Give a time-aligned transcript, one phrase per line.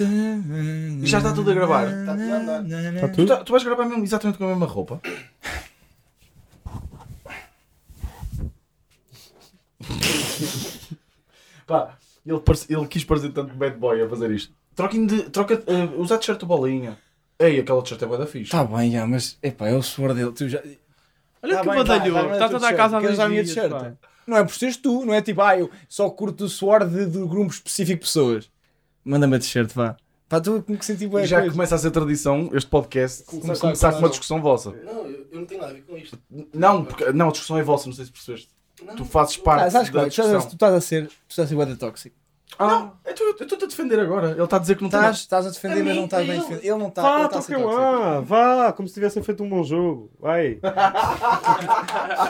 [0.00, 1.84] E já está tudo a gravar.
[1.86, 2.64] Está tudo a andar.
[2.94, 3.28] Está Tu, tudo?
[3.28, 5.00] tá- tu vais gravar mesmo exatamente com a mesma roupa?
[11.66, 11.96] Pá,
[12.26, 14.52] ele, parece- ele quis parecer tanto bad boy a fazer isto.
[14.74, 15.22] Troquem de.
[15.30, 15.62] Troca.
[15.66, 16.98] Uh, usa t-shirt ou bolinha.
[17.38, 18.44] Ei, aquela t-shirt é bué da fixe.
[18.44, 20.32] Está bem, já, mas epá, é o suor dele.
[20.32, 20.60] Tu já...
[21.42, 22.14] Olha Tá que bem, tá, badalhou.
[22.16, 23.70] tá, Estás tá, a dar tá, casa a queres dois dar a minha dias, t-shirt?
[23.72, 23.92] pá.
[24.26, 27.04] Não é por seres tu, não é tipo, ah, eu só curto o suor de,
[27.06, 28.50] de grupo específico de pessoas.
[29.04, 29.96] Manda-me a t-shirt, vá.
[30.28, 33.92] Pá, com que sentir E bem já começa a ser tradição este podcast Começar começar,
[33.92, 34.70] com uma discussão vossa.
[34.70, 36.18] Não, eu, eu não tenho nada a ver com isto.
[36.52, 38.48] Não, porque, não, a discussão é vossa, não sei se percebeste.
[38.84, 40.00] Não, Tu fazes parte Ah, sabes da?
[40.00, 40.50] Tu a- discussão.
[40.50, 42.16] tu estás a ser, tu estás a ser tóxico.
[42.58, 44.30] Ah, eu estou- eu estou-te a defender agora.
[44.30, 46.04] Ele está a dizer que não tem Estás, estás a defender, A mas mim, não
[46.04, 46.42] estás bem a ele.
[46.48, 46.68] defender.
[46.68, 49.48] Ele não está, Vá, ele está a toquem lá, vá, como se tivessem feito um
[49.48, 50.10] bom jogo.
[50.20, 50.60] Vai.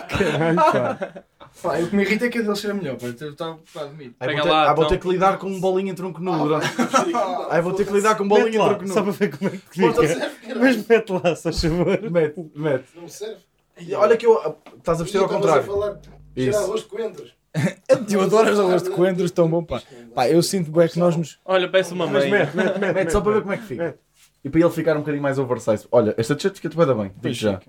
[0.09, 1.25] Caralho, pá.
[1.63, 3.07] Pá, o que me irrita é que a dele seja melhor, pá.
[3.07, 4.15] Eu estou a dormir.
[4.19, 4.89] Aí vou ter, lá, ah, vou então.
[4.97, 6.39] ter que lidar com um bolinho em tronco nu.
[6.39, 6.67] durante-
[7.51, 9.05] Aí vou ter que lidar com um bolinho em lá, tronco só nu.
[9.05, 10.07] para ver como é que Não fica.
[10.09, 10.61] caralho.
[10.61, 12.11] Mas mete lá, se faz favor.
[12.11, 12.85] Mete, mete.
[12.97, 13.37] Não serve.
[13.79, 14.39] E Olha que eu.
[14.41, 15.63] ah, Estás a vestir ao contrário.
[15.63, 15.99] a falar
[16.37, 16.59] Isso.
[16.59, 17.35] arroz de coentros.
[18.11, 19.81] Eu adoro as aulas de coentros, tão bom, pá.
[20.15, 21.39] Pá, eu sinto bem que nós nos...
[21.45, 22.31] Olha, peço uma mãe.
[22.31, 22.95] mete, mete, mete.
[22.95, 23.99] Mete só para ver como é que fica.
[24.45, 25.87] E para ele ficar um bocadinho mais oversize.
[25.91, 27.13] Olha, esta t-shirt fica-te bem bem.
[27.23, 27.61] Digo já.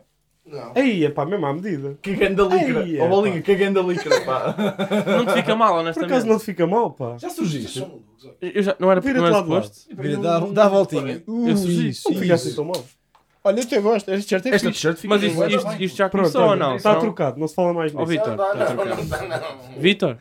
[0.46, 0.74] Não.
[0.76, 1.98] Aí, é pá, mesmo à medida.
[2.02, 2.86] Cagando da licra.
[2.88, 4.56] Ei, Ó é, bolinha, cagando da licra, pá.
[5.08, 6.12] Não te fica mal, Por honestamente.
[6.12, 7.18] acaso não te fica mal, pá.
[7.18, 7.84] Já surgiste?
[8.42, 9.38] Eu já, não era, não de lado.
[9.44, 9.96] suposto.
[9.96, 11.24] Vira, dá, dá a voltinha.
[11.28, 11.88] Eu sugiro.
[11.88, 12.86] isso, Não fica assim tão mal.
[13.46, 14.10] Olha, eu até gosto.
[14.12, 14.82] Este t-shirt é Esta fixe.
[14.82, 16.76] t-shirt fica Mas isto, isto, isto já Pronto, começou ou não?
[16.76, 18.10] está trocado, não se fala mais Ó nisso.
[18.10, 19.04] Vitor, Não, está não, trocado.
[19.06, 19.80] não, não, não.
[19.80, 20.18] Vitor,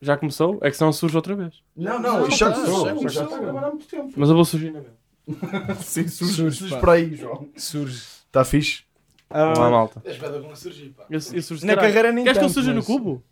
[0.00, 0.58] já começou?
[0.62, 1.54] É que senão surge outra vez.
[1.76, 2.80] Não, não, Não, isto já começou.
[2.80, 3.24] já Já começou.
[3.24, 4.12] está a gravar há muito tempo.
[4.16, 5.74] Mas eu vou surgir na mesma.
[5.82, 6.34] Sim, surge.
[6.34, 6.80] Surge, Surge pá.
[6.80, 7.48] para aí, João.
[7.56, 7.96] Surge.
[8.26, 8.84] Está fixe?
[9.28, 10.00] Ah, Não há malta.
[10.04, 11.04] És bada bom a surgir, pá.
[11.10, 13.22] Eu, eu surjo de Na carreira nem Queres que eu tanto, surja no mas- cubo?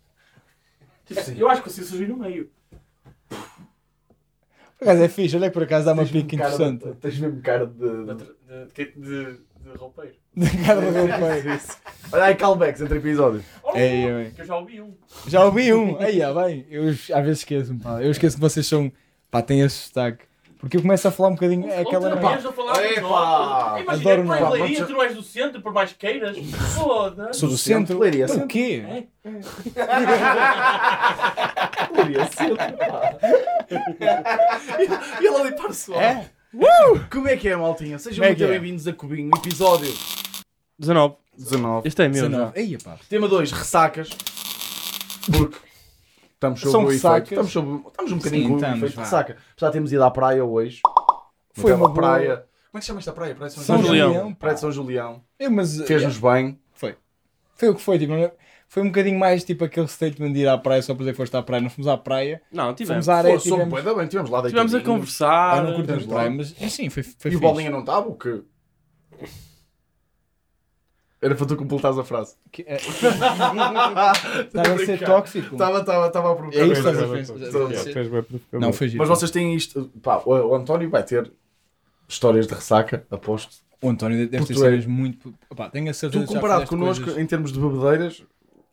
[1.37, 2.49] Eu acho que eu sei surgir no meio.
[4.79, 6.97] Por acaso é fixe, olha que por acaso dá uma pica cara de- interessante.
[7.01, 8.05] Tens mesmo cara de.
[8.73, 9.25] De, de,
[9.61, 10.13] de roupeiro.
[10.35, 11.59] Da cara do roupeiro.
[12.11, 13.43] Olha aí, callbacks entre episódios.
[13.75, 14.31] Ei, ei.
[14.31, 14.93] Que eu já ouvi um.
[15.27, 15.99] Já ouvi um.
[15.99, 16.65] Aí, ah, bem.
[16.69, 18.01] Eu às vezes esqueço-me, pá.
[18.01, 18.91] Eu esqueço que vocês são.
[19.29, 20.23] Pá, têm esse sotaque.
[20.59, 21.69] Porque eu começo a falar um bocadinho.
[21.69, 22.09] É aquela.
[22.09, 23.81] Outra pá, vez a falar nós.
[23.81, 26.35] Imagina, Adoro é Leiria, tu não és do centro, por mais que queiras.
[26.75, 27.39] Foda-se.
[27.39, 27.97] Sou do centro.
[27.97, 28.45] Leiria, Então, centro.
[28.45, 28.83] O quê?
[28.85, 29.03] É?
[31.95, 33.15] Leiria, centro, pá.
[35.21, 36.01] E ele ali para o pessoal.
[36.01, 36.29] É?
[37.09, 37.97] Como é que é, maltinha?
[37.97, 38.47] Sejam é muito é?
[38.47, 39.93] bem-vindos a Cubinho, episódio
[40.77, 41.15] 19.
[41.37, 41.87] 19.
[41.87, 42.43] Este é meu 19.
[42.43, 42.51] já.
[42.59, 42.97] Aí, pá.
[43.07, 44.09] Tema 2, ressacas.
[45.31, 45.57] Porque
[46.39, 47.31] estamos sob São o ressacas.
[47.31, 47.45] efeito.
[47.47, 49.03] Estamos, sob, estamos um bocadinho Sim, com o estamos, efeito de vá.
[49.03, 49.37] ressaca.
[49.57, 50.81] Já temos ido à praia hoje.
[51.53, 52.35] Foi Uma boa- praia.
[52.71, 53.35] Como é que se chama esta praia?
[53.35, 54.07] Praia de São, São Julião.
[54.13, 54.33] Julião.
[54.33, 55.21] Praia de São Julião.
[55.39, 55.77] Eu, mas.
[55.81, 56.59] Fez-nos bem.
[57.55, 58.13] Foi o que foi, tipo.
[58.13, 58.31] não é-
[58.69, 61.17] Foi um bocadinho mais tipo aquele statement de ir à praia só para dizer que
[61.17, 61.61] foste à praia.
[61.61, 62.39] Nós fomos à praia.
[62.51, 63.05] Não, tivemos.
[63.05, 63.33] Fomos à areia.
[63.33, 63.73] Pô, soube Tivemos.
[63.73, 64.07] bué da bem.
[64.07, 64.99] Tivemos lá Tivemos a deitadinhos.
[64.99, 65.57] conversar.
[65.57, 66.13] Ah, não curtimos lá.
[66.13, 67.51] praia, mas é sim, foi, foi E o fixe.
[67.51, 68.07] Bolinha não estava?
[68.07, 68.41] O quê?
[71.21, 72.35] Era para tu completares a frase.
[72.65, 72.77] É-
[74.45, 75.53] Estava a ser tóxico.
[75.55, 76.59] Estava, estava, estava a provocar.
[76.59, 78.31] É isso, estás a Mas provocador.
[78.53, 79.05] Não, foi giro.
[79.05, 79.89] vocês têm isto.
[80.01, 81.31] Pá, o, António vai ter
[82.07, 83.57] histórias de ressaca, aposto.
[83.81, 85.33] O António deve ter histórias muito.
[85.49, 88.23] Opá, tenho a certeza Tu comparado connosco coisas- em termos de bebedeiras,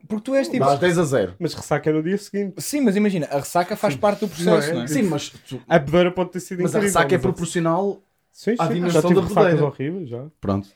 [0.08, 0.64] Porque tu és tipo.
[0.64, 1.34] dás 10 a 0.
[1.38, 2.54] Mas ressaca é no dia seguinte.
[2.62, 4.72] Sim, mas imagina, a ressaca faz parte do processo, Não é?
[4.74, 4.86] não é?
[4.86, 6.86] Sim, mas, tu- A bebedeira pode ter sido mas incrível.
[6.88, 8.00] ressaca é mas a- proporcional.
[8.32, 8.74] Sim, à sim.
[8.74, 9.64] dimensão Já tive da bebedeira.
[9.64, 10.24] horríveis, já.
[10.40, 10.68] Pronto.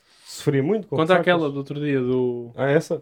[0.43, 1.21] Sofria muito com Conta ressacas.
[1.35, 2.51] aquela do outro dia do.
[2.55, 3.01] Ah, essa?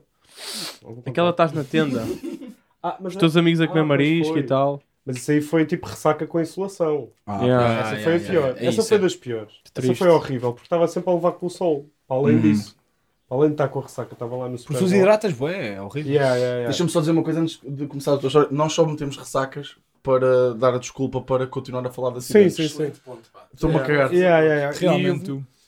[1.06, 2.04] Aquela estás na tenda.
[2.82, 4.40] Ah, mas, Os teus amigos a comer Ah, marisco foi.
[4.42, 4.82] e tal.
[5.06, 7.10] mas isso aí foi tipo ressaca com insolação.
[7.28, 7.80] Ah, Yeah.
[7.92, 8.32] Essa foi a pior.
[8.32, 8.48] yeah.
[8.62, 9.02] É Essa isso, foi é.
[9.02, 9.54] das piores.
[9.74, 9.92] Triste.
[9.92, 11.88] Essa foi horrível, porque estava sempre a levar com o sol.
[12.08, 12.42] Para além Uhum.
[12.42, 12.78] disso.
[13.28, 15.34] Para além de estar com a ressaca, estava lá no Porque Super tu os hidratas,
[15.34, 16.10] bué, é horrível.
[16.14, 16.68] Yeah, yeah, yeah.
[16.70, 18.48] Deixa-me só dizer uma coisa antes de começar a tua história.
[18.50, 22.52] Nós só metemos ressacas para dar a desculpa para continuar a falar da Sim, cidade.
[22.52, 22.64] sim, sim.
[22.68, 23.46] Excelente ponto, pá.
[23.54, 24.14] Estou-me a cagar.
[24.14, 24.78] Yeah, yeah, yeah.
[24.80, 25.46] Realmente E- tu.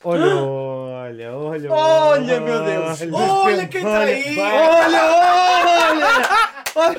[1.01, 1.73] Olha, olha, olha.
[1.73, 3.01] Olha, meu Deus.
[3.13, 4.37] Olha quem está aí.
[4.39, 5.03] Olha,
[6.75, 6.91] olha.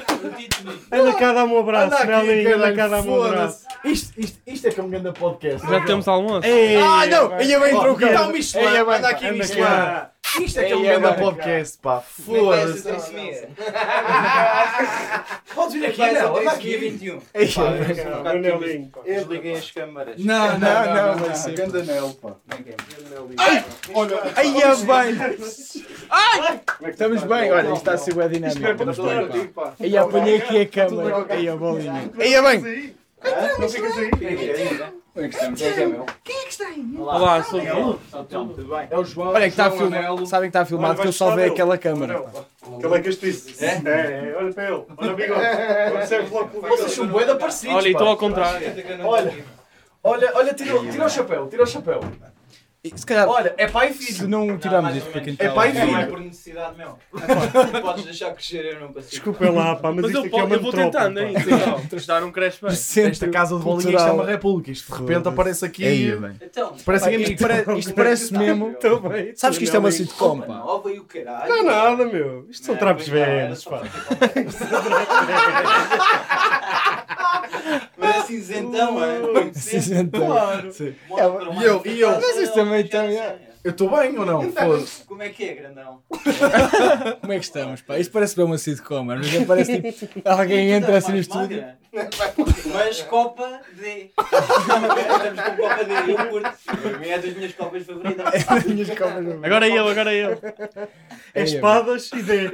[0.90, 2.56] Anda cá, dá-me um abraço, Nelinho.
[2.56, 3.64] Anda cá, dá-me um abraço.
[3.84, 5.66] Isto, isto, isto é que é um grande podcast.
[5.68, 6.46] Já temos almoço.
[6.46, 7.40] Ei, Ah, não!
[7.40, 8.12] Ia bem Oh, trocado.
[8.12, 9.62] então, Michelin, anda aqui, Michelin.
[10.40, 12.00] Isto é que é um é grande podcast, pá.
[12.00, 12.88] Foda-se.
[15.54, 16.36] Podes vir aqui, não.
[16.36, 16.76] Anda aqui.
[16.76, 17.20] 21.
[17.34, 17.62] Ei, Pá,
[18.32, 19.00] o Nelinho, pá.
[19.04, 20.16] Desliguei as câmaras.
[20.18, 21.54] Não, não, não, ser.
[21.54, 22.36] Ganda anel, pá.
[23.94, 25.18] Olha, aí é bem.
[26.90, 28.66] Estamos bem, olha, isto está a ser bem dinâmico.
[28.66, 29.74] Estamos bem, pá.
[29.78, 31.26] Aí apanhei aqui a câmera.
[31.28, 32.10] Aí a bolinha.
[32.18, 32.94] Aí é bem.
[33.58, 35.01] Não ficas aí.
[35.12, 35.60] Como é que estamos?
[35.60, 35.72] Quem é
[36.46, 37.02] que é meu?
[37.04, 38.88] Olá, sou Então, tudo bem?
[38.90, 39.28] É o João.
[39.28, 40.26] Olha que está filmado.
[40.26, 42.20] Sabem que está filmado que eu salvei aquela câmera.
[42.20, 42.44] pá.
[42.78, 43.62] Aquele é castiço.
[43.62, 43.82] É?
[43.84, 44.84] É, olha para ele.
[44.96, 45.40] Olha o bigode.
[46.68, 48.10] Vocês são bué de parecidos, Olha, e estou pá.
[48.12, 48.66] ao contrário.
[49.04, 49.44] Olha.
[50.34, 52.00] Olha, tira o chapéu, tira o chapéu.
[52.96, 54.28] Se calhar, Olha, é pai e se filho.
[54.28, 55.92] não Não, tirarmos isto para quem está É pai lá- e É filho.
[55.92, 56.98] mais por necessidade meu.
[57.80, 59.10] Podes deixar crescer, eu não consigo.
[59.12, 61.22] Desculpem lá, pá, mas, Mas isto eu, aqui é uma eu vou metrópole, tentando, pá.
[61.22, 61.36] hein?
[61.88, 63.06] Sim, Isto não cresce bem.
[63.08, 64.72] Esta casa de bolinha, isto é uma república.
[64.72, 66.10] Isto de repente aparece aqui.
[66.12, 66.36] Bem.
[66.42, 68.70] Então, Parece que isto, pare- isto parece mesmo.
[68.72, 69.32] Estou bem.
[69.36, 70.46] Sabes que isto é uma Não, sitcom, pá.
[70.48, 71.48] nova e o caralho.
[71.48, 72.46] Não é nada, meu.
[72.50, 73.78] Isto são Não, trapos pois não, era velhos, só pá.
[73.78, 73.92] para.
[77.96, 79.52] Mas é cinzentão, é?
[79.54, 80.26] Cinzentão.
[80.26, 80.72] Claro.
[80.72, 80.94] Sim.
[81.60, 82.10] E eu- e eu?
[82.20, 83.52] Mas também tem, é.
[83.64, 84.50] Eu estou bem ou não?
[84.50, 85.04] Foda-se.
[85.04, 86.02] Como é que é, grandão?
[87.20, 87.96] Como é que estamos, pá?
[87.96, 90.20] Isto parece bem uma sitcom, mas parece tipo.
[90.28, 91.64] Alguém entra assim no Mais estúdio.
[92.74, 94.10] Mas Copa D.
[94.18, 96.12] Estamos com Copa D.
[96.12, 96.52] Eu curto.
[97.04, 98.24] É das minhas copas favoritas.
[99.44, 100.32] Agora eu, agora eu.
[101.32, 102.50] É Eia, espadas e D.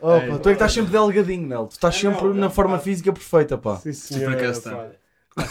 [0.00, 1.66] Opa, tu é que estás sempre delgadinho, Nel.
[1.66, 3.76] Tu estás sempre não, na forma física perfeita, pá.
[3.76, 4.32] Sim, senhor.
[4.32, 4.40] por
[5.34, 5.42] pá.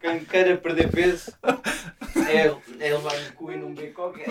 [0.00, 1.32] Quem queira perder peso
[2.28, 2.46] é,
[2.80, 4.26] é levar um cu e não beber qualquer.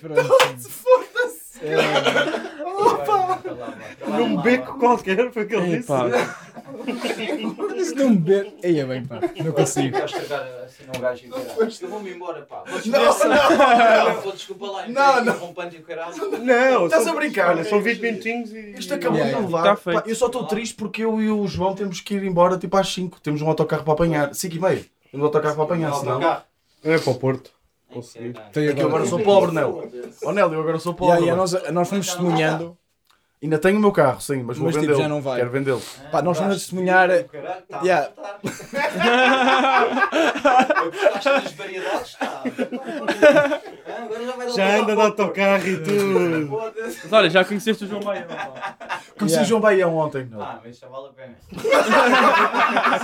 [0.00, 0.70] Pronto.
[0.70, 1.60] Foda-se.
[4.06, 5.92] Num beco qualquer, foi o que ele disse.
[7.76, 8.54] Isso não me bebe.
[8.62, 9.20] Eia, bem, pá.
[9.42, 9.96] Não consigo.
[9.96, 11.30] Quero estragar assim.
[11.82, 12.64] Eu vou-me embora, pá.
[12.86, 14.20] Não, não.
[14.20, 14.88] Vou desculpa lá.
[14.88, 15.54] Não, não.
[16.40, 17.50] Não, Estás a brincar?
[17.50, 18.74] Olha, são 20 minutinhos e.
[18.78, 19.76] Isto acabou de levar.
[19.76, 22.76] Tá eu só estou triste porque eu e o João temos que ir embora tipo
[22.76, 23.20] às 5.
[23.20, 24.34] Temos um autocarro para apanhar.
[24.34, 24.84] 5 e meio.
[25.10, 26.42] Temos um autocarro para apanhar, senão.
[26.84, 27.50] É para o Porto.
[28.54, 29.90] É que eu agora sou pobre, Nel.
[30.22, 31.24] Oh, Nel, eu agora sou pobre.
[31.24, 31.64] Yeah, yeah, mano.
[31.64, 32.76] nós, nós fomos testemunhando.
[33.40, 35.00] Ainda tenho o meu carro, sim, mas vou Mas, tipo, vendê-lo.
[35.02, 35.38] já não vai.
[35.38, 35.80] Quero vendê-lo.
[36.10, 37.08] Pá, nós vamos testemunhar.
[37.24, 37.80] Caralho, tá.
[37.82, 38.08] Yeah.
[38.08, 38.38] Tá.
[41.24, 42.14] Das variedades?
[42.14, 42.42] Tá.
[42.42, 46.72] Ah, Agora já vai dar Já anda de autocarro e tudo.
[47.04, 48.24] Mas olha, já conheceste o João Maia.
[48.24, 48.98] pá.
[49.18, 49.42] Conheci Yeah.
[49.42, 50.24] o João Baião ontem.
[50.26, 50.42] Nel.
[50.42, 51.34] Ah, mas já vale a pena.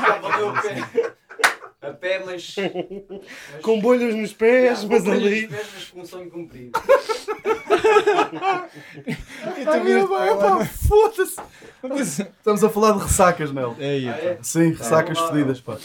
[0.05, 0.89] já valeu a pena.
[1.87, 2.55] A pé, mas.
[3.53, 5.43] mas Com bolhas nos pés, Yeah, mas com bolhas ali.
[5.43, 6.81] nos pés, mas com um sonho cumprido.
[9.85, 11.37] Meu bem, pá, foda-se.
[12.23, 13.77] Estamos a falar de ressacas, Nel.
[13.79, 14.39] Eia, Ah, é?
[14.43, 15.77] Sim, ressacas Vamos lá, fedidas, pá.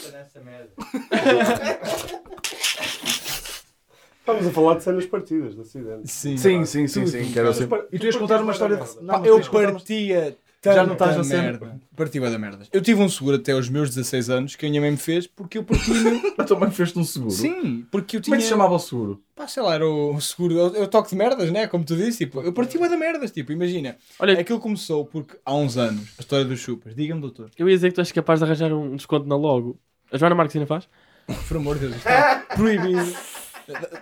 [4.20, 6.08] Estamos a falar de cenas partidas de acidente.
[6.12, 6.38] Sim.
[6.38, 7.22] Sim, sim, sim, sim.
[7.24, 7.34] tudo.
[7.34, 7.84] Quero sempre.
[7.92, 8.84] E tu ias contar uma história de.
[8.84, 9.02] Merda.
[9.02, 11.42] Não, Pá, mas eu tu ias contar uma- partia Já não estás tanta a ser-
[11.42, 11.80] merda.
[11.96, 12.66] Parti bué da merda.
[12.72, 15.26] Eu tive um seguro até aos meus 16 anos que a minha mãe me fez
[15.28, 16.22] porque eu parti mesmo.
[16.38, 17.32] A tua mãe fez-te um seguro?
[17.32, 18.36] Sim, porque eu Como tinha.
[18.36, 19.22] é que se chamava o seguro?
[19.36, 20.58] Pá, sei lá, era o seguro.
[20.58, 21.68] Eu, eu toque de merdas, né?
[21.68, 22.20] Como tu disse.
[22.26, 23.32] Tipo, eu parti da merdas.
[23.32, 23.98] Tipo, imagina.
[24.20, 26.96] Olha, Aquilo começou porque há uns anos, a história dos chupas.
[26.96, 27.50] Diga-me, doutor.
[27.58, 29.78] eu ia dizer que tu és capaz de arranjar um desconto na logo.
[30.12, 30.88] A Joana Marques ainda faz?
[31.48, 33.14] Por amor de Deus, isto está proibido.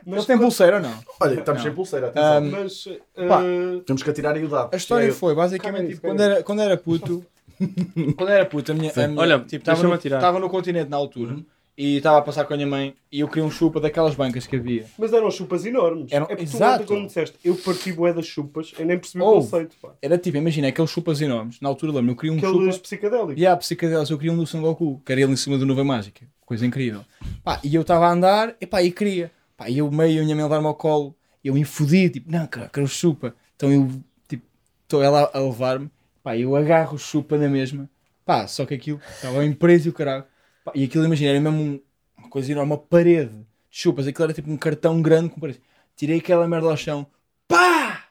[0.06, 0.94] Mas tem pulseira ou não?
[1.20, 1.66] Olha, estamos Não.
[1.68, 2.38] sem pulseira, atenção.
[2.38, 2.84] Ahm, Mas.
[3.28, 3.42] Pá.
[3.44, 4.74] eh, Temos que atirar aí o dado.
[4.74, 7.26] A história Tirei- foi basicamente tipo, quando era, quando era puto.
[8.18, 8.92] quando era puto, a minha.
[8.96, 11.38] A minha Olha, tipo, estava no, no continente na altura
[11.76, 14.46] e estava a passar com a minha mãe e eu queria um chupa daquelas bancas
[14.48, 14.86] que havia.
[14.98, 16.12] Mas eram chupas enormes.
[16.12, 16.86] Eram- é porque tu Exato.
[16.86, 19.30] quando disseste eu parti bué das chupas, eu nem percebi Oh.
[19.30, 19.90] o conceito, pá.
[20.02, 21.60] Era tipo, imagina, aqueles chupas enormes.
[21.62, 22.84] Na altura lembro, eu queria um Aqueles chupa.
[22.84, 23.34] psicadélicos.
[23.38, 25.66] E a psicadelas, eu queria um do Son Goku, que era ele em cima do
[25.66, 26.26] Nuvem Mágica.
[26.46, 27.02] Coisa incrível.
[27.44, 29.32] Pá, e eu estava a andar, e pá, e queria.
[29.58, 32.46] Pá, e eu meio, a minha mãe levar-me ao colo, eu me fodi, tipo, não,
[32.48, 33.36] cara, quero chupa.
[33.56, 33.90] Então eu,
[34.28, 34.46] tipo,
[34.84, 35.90] estou ela a levar-me,
[36.24, 37.90] pá, eu agarro o chupa na mesma,
[38.24, 40.26] pá, só que aquilo estava em preso e o caralho.
[40.64, 41.82] Pá, e aquilo, imagina, era mesmo um-
[42.18, 45.60] uma coisa enorme, uma parede de chupas, aquilo era tipo um cartão grande com parede.
[45.96, 47.08] Tirei aquela merda ao chão,
[47.48, 48.06] pá!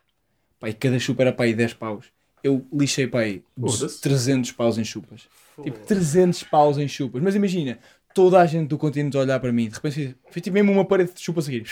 [0.58, 2.06] Pá, e cada chupa era pá aí 10 paus.
[2.42, 4.00] Eu lixei pá aí Foda-se.
[4.00, 5.28] 300 paus em chupas.
[5.62, 7.22] Tipo, 300 paus em chupas.
[7.22, 7.78] Mas imagina,
[8.16, 9.68] toda a gente do continente a olhar para mim.
[9.68, 11.66] De repente fiz, tipo mesmo uma parede de chupas a seguir.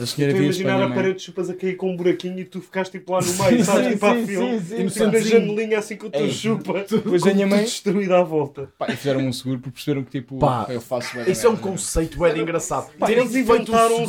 [0.00, 0.96] A senhora Estou a para a imaginar a mãe.
[0.96, 3.64] parede de chupas a cair com um buraquinho e tu ficaste tipo lá no meio,
[3.64, 3.84] sabes?
[3.86, 4.50] Sim, tipo a sim, filme.
[4.52, 4.62] sim, sim.
[4.64, 5.40] Tipo na Inocentezinho.
[5.40, 6.30] janelinha assim com o teu Ei.
[6.32, 6.84] chupa.
[6.90, 8.68] Depois a minha mãe- Destruída à volta.
[8.78, 11.50] Pá, e fizeram um seguro porque perceberam que tipo, Pá, eu faço da Isso é
[11.50, 12.90] um conceito é de engraçado.
[12.98, 14.06] Pá, eles inventaram um um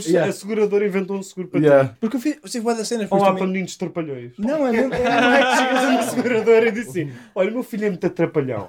[0.00, 0.18] seguro.
[0.28, 1.66] A seguradora inventou um seguro para ti.
[1.66, 1.94] Yeah.
[2.00, 3.10] Porque eu fiz, tive bué das cenas.
[3.10, 4.32] Olá, também- paninhos trapalhões.
[4.38, 4.92] Não, é mesmo.
[4.94, 7.84] é- Não é que chegas a uma seguradora e diz assim: Olha, o meu filho
[7.86, 8.66] é muito atrapalhão.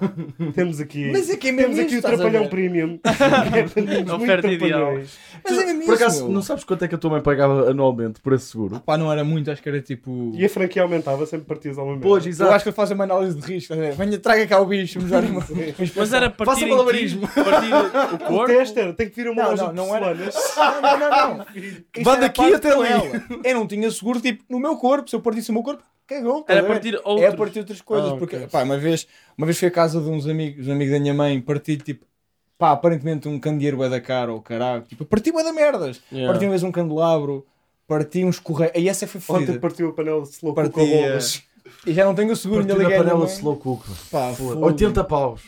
[0.54, 2.98] Temos aqui, Mas é que é mesmo temos aqui o a trapalhão premium.
[3.54, 4.80] É paninhos muito Oferta ideal.
[4.80, 5.10] trapalhões.
[5.44, 7.70] Mas é mesmo Por isso, acaso, não sabes quanto é que a tua mãe pagava
[7.70, 8.78] anualmente por esse seguro?
[8.80, 10.30] Pá, não era muito, acho que era tipo.
[10.34, 12.02] E a franquia aumentava sempre partias ao mesmo.
[12.02, 12.52] Pois, Eu exato.
[12.52, 13.74] acho que ele faz uma análise de risco.
[13.74, 13.94] ver?
[13.94, 15.40] Venha, traga cá o bicho, dar uma.
[15.96, 17.26] Mas era partir Faça malabarismo.
[17.26, 18.46] ti, partir o O corpo.
[18.46, 20.14] teste era: tem que vir a uma Não, loja não, não era-.
[20.54, 21.46] Não, não, não, não.
[22.04, 22.88] Vá daqui até ali.
[22.88, 23.22] ela.
[23.42, 25.08] Eu não tinha seguro, tipo, no meu corpo.
[25.08, 26.44] Se eu partisse o meu corpo, cagou.
[26.48, 28.12] Era a partir É a partir de outras coisas.
[28.12, 28.48] Ah, porque, ok.
[28.48, 29.06] pá, uma vez,
[29.38, 32.04] uma vez fui à casa de uns amigos, um amigo da minha mãe, parti tipo
[32.58, 34.82] pá, aparentemente um candeeiro é da cara ou caralho.
[34.82, 36.00] Tipo, parti da merdas.
[36.12, 36.32] Yeah.
[36.32, 37.46] Parti uma vez um candelabro,
[37.86, 38.74] parti uns correios.
[38.76, 39.58] Aí essa foi Ontem fodida.
[39.60, 41.42] partiu a panela de slow Parti, cook bolas.
[41.86, 42.88] E já não tenho o seguro, ainda liguei.
[42.88, 43.28] minha panela mãe.
[43.28, 43.84] slow cook.
[44.10, 44.54] Pá, Foda.
[44.54, 44.66] fogo.
[44.66, 45.42] 80 paus.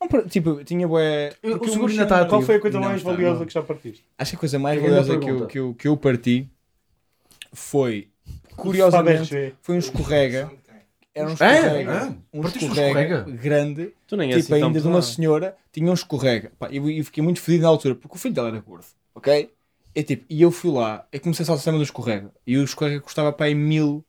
[0.00, 1.32] Não, tipo, tinha bué.
[1.42, 3.46] Eu- o seguro ainda está chão- Qual foi a coisa Não mais valiosa não.
[3.46, 4.04] que já partiste?
[4.18, 6.46] Acho que a coisa mais a valiosa que eu, que, eu, que eu parti
[7.52, 8.08] foi,
[8.56, 10.50] curiosamente, foi um escorrega.
[11.14, 11.34] Era um É?
[11.34, 11.92] escorrega.
[11.92, 12.36] É?
[12.36, 13.42] Um Partiste um escorrega, escorrega?
[13.42, 16.52] grande, Tu nem é tipo assim ainda de uma senhora, tinha um escorrega.
[16.58, 18.86] Pá, e eu, eu fiquei muito fedido na altura, porque o filho dela era gordo,
[19.14, 19.50] ok?
[19.94, 22.32] E, tipo, e eu fui lá, e comecei a o sistema do escorrega.
[22.44, 24.04] E o escorrega custava para aí mil,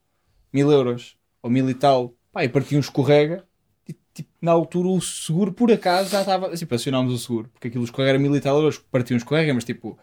[0.51, 2.13] mil euros, ou mil e tal.
[2.31, 3.45] Pá, e parti um escorrega,
[3.87, 7.67] e tipo, na altura o seguro, por acaso, já estava, assim, acionámos o seguro, porque
[7.67, 9.97] aquilo escorrega era mil e tal euros, parti um escorrega, mas tipo,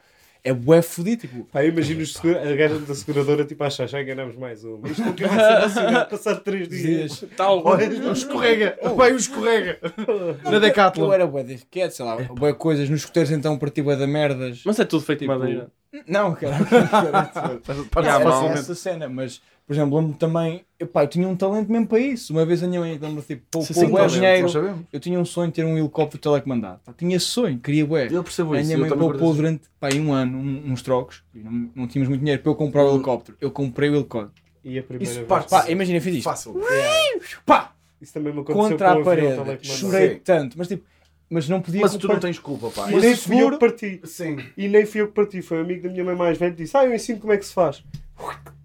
[0.44, 1.60] é bué fodido, tipo, Pá,
[2.06, 4.88] segura- a gaja da seguradora tipo a achar, já enganamos mais uma.
[4.88, 7.24] Isto nunca vai ser nacional, passado 3 dias.
[7.36, 7.62] Tal.
[7.64, 8.76] O escorrega.
[8.96, 9.78] Vai o escorrega.
[10.44, 11.06] Na Decathlon.
[11.06, 14.06] Eu era bué de quieto, sei lá, bué coisas, nos escuteiros então parti bué da
[14.06, 14.62] merdas.
[14.66, 15.70] Mas é tudo feito de Tipo, madeira.
[16.08, 16.66] Não, caralho.
[17.90, 18.48] Para Não, fácil.
[18.48, 19.42] essa, essa cena, mas,
[19.72, 22.32] por exemplo, lembro-me também, epá, eu tinha um talento mesmo para isso.
[22.34, 24.84] Uma vez a minha mãe, lembro-me, tipo, pô, Sim, pô, sim, dinheiro.
[24.92, 26.80] Eu tinha um sonho de ter um helicóptero telecomandado.
[26.84, 28.08] Pá, tinha esse sonho, queria bué.
[28.10, 28.66] Eu percebo A isso.
[28.66, 31.22] minha eu mãe poupou durante pá, um ano um- uns trocos.
[31.34, 33.36] E Não, não tínhamos muito dinheiro para eu comprar o helicóptero.
[33.40, 34.32] Eu comprei o helicóptero.
[34.62, 35.26] E a primeira Isso vez.
[35.26, 36.18] parte- Pá, imagina, eu fiz isso.
[36.18, 36.52] isto.
[36.52, 36.60] Fácil.
[37.46, 37.72] Pá!
[38.00, 39.66] Isso também me aconteceu Contra a parede.
[39.66, 40.20] Chorei Sim.
[40.22, 40.58] tanto.
[40.58, 40.84] Mas tipo,
[41.30, 42.90] mas não podia Mas tu não tens culpa, pá.
[42.92, 44.00] E nem fui eu que parti.
[44.04, 44.36] Sim.
[44.54, 45.40] E nem fui eu que parti.
[45.40, 47.38] Foi um amigo da minha mãe mais velho que disse: Ah, eu ensino como é
[47.38, 47.82] que se faz.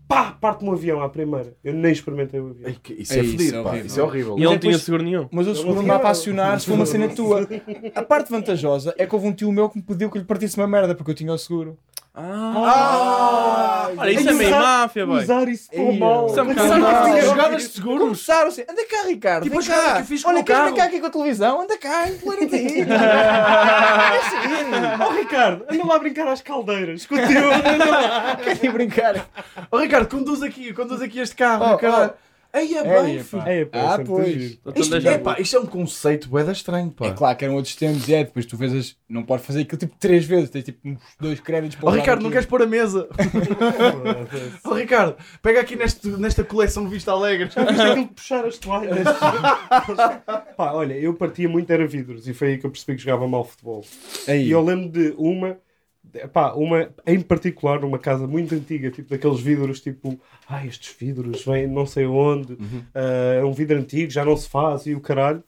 [0.08, 1.54] Pá, parte-me um avião à primeira.
[1.64, 2.70] Eu nem experimentei o avião.
[2.70, 3.70] Ei, que- Isso É é isso, fodido, é pá.
[3.70, 3.86] horrível.
[3.88, 4.34] Isso é horrível.
[4.34, 5.28] E ele não depois- tinha seguro nenhum.
[5.32, 7.48] Mas o seguro não dá para acionar se for uma cena tua.
[7.94, 10.56] A parte vantajosa é que houve um tio meu que me pediu que lhe partisse
[10.58, 11.78] uma merda porque eu tinha o seguro.
[12.20, 13.92] Ah!
[13.96, 15.22] Olha, isso é meio máfia, boy.
[15.22, 16.26] Usar isso Ei, mal.
[16.26, 18.00] Isso é um bocado Começaram jogadas de seguro.
[18.00, 21.00] Começaram assim, anda cá Ricardo, Tipo as que eu fiz com Olha, queres brincar aqui
[21.00, 21.62] com a televisão?
[21.62, 22.86] Anda cá, implora-te aí.
[25.08, 27.06] Oh Ricardo, anda lá a brincar às caldeiras.
[27.06, 27.54] Continua.
[28.44, 29.28] Quer ir brincar?
[29.72, 31.74] Ó Ricardo, conduz aqui, conduz aqui este carro.
[31.74, 31.78] Oh,
[32.60, 33.42] Ei, é bem, filho.
[33.46, 34.28] É, pá, Ah, isso é pois.
[34.28, 34.58] giro.
[34.66, 37.08] Então Isto, deixa- é, pá, isto é um conceito bué da estranho, pá.
[37.08, 38.96] É claro que eram outros tempos, é, depois tu vês as...
[39.10, 42.00] Não podes fazer aquilo tipo três vezes, tens tipo uns dois créditos para Ó usar
[42.00, 42.32] Ricardo, não aquilo.
[42.34, 43.08] queres pôr a mesa?
[44.66, 47.48] Ó Ricardo, pega aqui neste, nesta coleção Vista Alegre.
[47.50, 48.98] Isto é aquilo de puxar as toalhas.
[50.58, 53.28] Pá, olha, eu partia muito era vidros e foi aí que eu percebi que jogava
[53.28, 53.84] mal futebol.
[54.28, 54.48] Aí.
[54.48, 55.58] E eu lembro de uma,
[56.32, 61.44] pá, uma em particular, numa casa muito antiga, tipo daqueles vidros, tipo, ah, estes vidros
[61.46, 62.58] vêm não sei onde,
[62.94, 65.44] ah, é um vidro antigo, já não se faz e o caralho.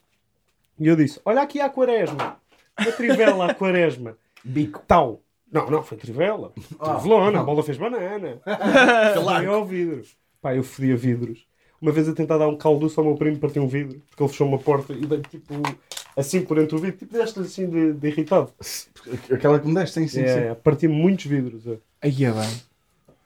[0.79, 2.37] E eu disse: Olha aqui a quaresma,
[2.75, 4.81] a trivela à quaresma, Bico.
[4.87, 5.21] tal.
[5.51, 6.53] Não, não, foi trivela.
[6.79, 8.39] Trivelona, a bola fez banana.
[9.15, 10.03] Foi ao vidro.
[10.39, 11.47] Pá, eu fodia vidros.
[11.81, 14.29] Uma vez a tentar dar um calduço ao meu primo partiu um vidro, porque ele
[14.29, 15.55] fechou uma porta e dei tipo
[16.19, 18.51] assim por entre o vidro, tipo deste assim de, de irritado.
[19.31, 20.23] Aquela que me deste, sim, sim, sim.
[20.25, 21.65] É, parti muitos vidros.
[21.67, 21.77] é.
[22.01, 22.61] Aí é bem.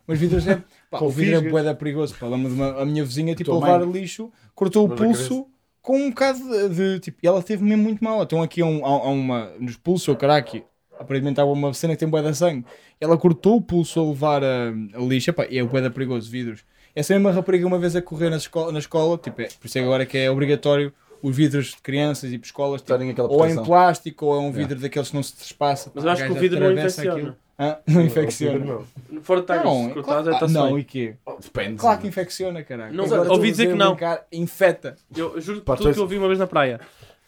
[0.06, 0.62] Mas vidros é.
[0.90, 1.52] Pá, o vidro é fisgas.
[1.52, 2.16] bué da perigoso.
[2.20, 4.02] Pá, uma, a minha vizinha, tipo, a levar mãe.
[4.02, 5.48] lixo, cortou o Mas pulso
[5.82, 8.22] com um bocado de, de- Tipo, e ela teve mesmo muito mal.
[8.24, 9.52] Então aqui há, um, há, há uma.
[9.60, 10.64] Nos pulsos, ou caralho,
[11.00, 12.66] aparentemente há uma cena que tem bué da sangue.
[13.00, 15.30] Ela cortou o pulso a levar a, a lixo.
[15.30, 16.64] Epá, e é bué da perigoso, vidros.
[16.96, 19.78] Essa mesma rapariga uma vez a correr na escola, na escola tipo, é, por isso
[19.80, 23.64] é agora que é obrigatório os vidros de crianças e escolas, tipo, ou é em
[23.64, 25.90] plástico ou é um vidro daqueles que não se trespassa.
[25.96, 27.14] Mas eu acho que o vidro não infecciona.
[27.14, 27.36] aquilo.
[27.58, 27.78] Hã?
[27.88, 28.66] Não infecciona.
[28.66, 29.22] Não.
[29.22, 31.16] Fora de Não, claro- é ah, não, não, e quê?
[31.26, 31.78] Oh, Depende.
[31.78, 32.94] Claro que infecciona, caralho.
[32.94, 33.92] Não, ouvi dizer que não.
[33.92, 34.98] brincar, Infeta.
[35.16, 36.82] Eu juro Pá, tudo tu que eu vi uma vez na praia.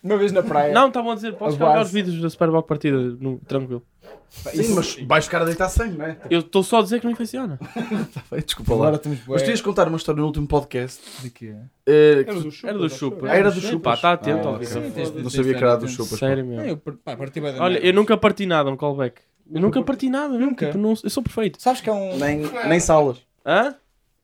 [0.06, 0.72] Uma vez na praia.
[0.72, 3.82] Não, estavam a dizer, podes A carregar os vídeos da Superboc partida, no, tranquilo.
[4.30, 6.18] Sim, mas vais ficar a deitar sangue, não é?
[6.30, 7.58] Eu estou só a dizer que não infecciona.
[8.46, 8.88] Desculpa lá.
[8.90, 9.18] Agora bué.
[9.28, 11.02] Mas tu ias contar uma história no último podcast.
[11.24, 11.56] de quê?
[11.88, 12.68] eh, que Era tu- do chupa.
[12.70, 13.28] Era do chupa.
[13.30, 13.96] Ah, era do Pá, chupas.
[13.96, 14.68] está atento Ah, ao ok.
[14.68, 14.82] vídeo.
[14.84, 15.92] Sim, tens de- Não tens sabia de que era atento.
[15.92, 16.20] chupas.
[16.20, 16.66] Sério mesmo.
[16.66, 17.18] eu, pá,
[17.60, 19.22] Olha, eu nunca parti nada no callback.
[19.52, 20.38] Eu nunca parti nada.
[20.38, 20.66] Nunca?
[20.68, 21.62] Tipo, não, eu sou perfeito.
[21.62, 22.18] Sabes que é um...
[22.18, 23.18] Nem, nem salas.
[23.46, 23.76] Hã?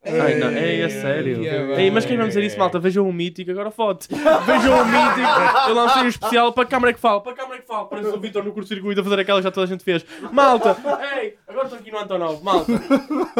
[0.03, 1.43] Ai, não, é, é sério.
[1.43, 2.79] Ei, Ei, mas quem vai dizer isso, malta?
[2.79, 4.07] Vejam o Mítico, agora foto.
[4.09, 5.69] Vejam o Mítico.
[5.69, 7.21] Eu lancei um especial para a câmara que fala.
[7.21, 7.85] Para a câmara que fala.
[7.85, 10.03] Parece o Vitor no curto-circuito a fazer aquela que já toda a gente fez.
[10.31, 10.75] Malta,
[11.21, 12.43] ei, agora estou aqui no Antonov.
[12.43, 12.71] Malta,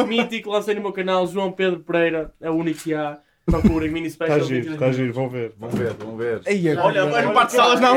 [0.06, 1.26] Mítico, lancei no meu canal.
[1.26, 3.18] João Pedro Pereira, é o único que há.
[3.44, 4.38] Procurem mini special.
[4.38, 5.52] Está Tá giro, está giro, vão ver.
[5.58, 6.40] Vamos ver, vamos ver.
[6.46, 7.96] Ei, agora- Olha, mano, parte de salas não.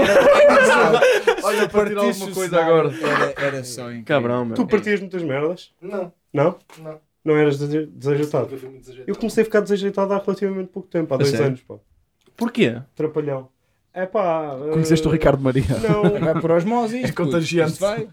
[1.44, 2.90] Olha, para tirar alguma coisa agora.
[3.00, 4.06] Era, era só incrível.
[4.06, 4.56] Cabrão, meu.
[4.56, 5.72] Tu partias muitas merdas?
[5.80, 6.58] Não, Não?
[6.80, 7.00] não.
[7.26, 8.56] Não eras desajeitado?
[9.08, 11.48] Eu comecei a ficar desajeitado há relativamente pouco tempo, há dois sério?
[11.48, 11.76] anos, pá.
[12.38, 12.80] Porquê?
[12.96, 13.50] Trapalhão.
[13.92, 14.56] É pá.
[14.68, 15.64] eh, Conheceste o Ricardo Maria?
[15.82, 17.80] Não, Vai por osmose É contagiante.
[17.80, 18.08] vai.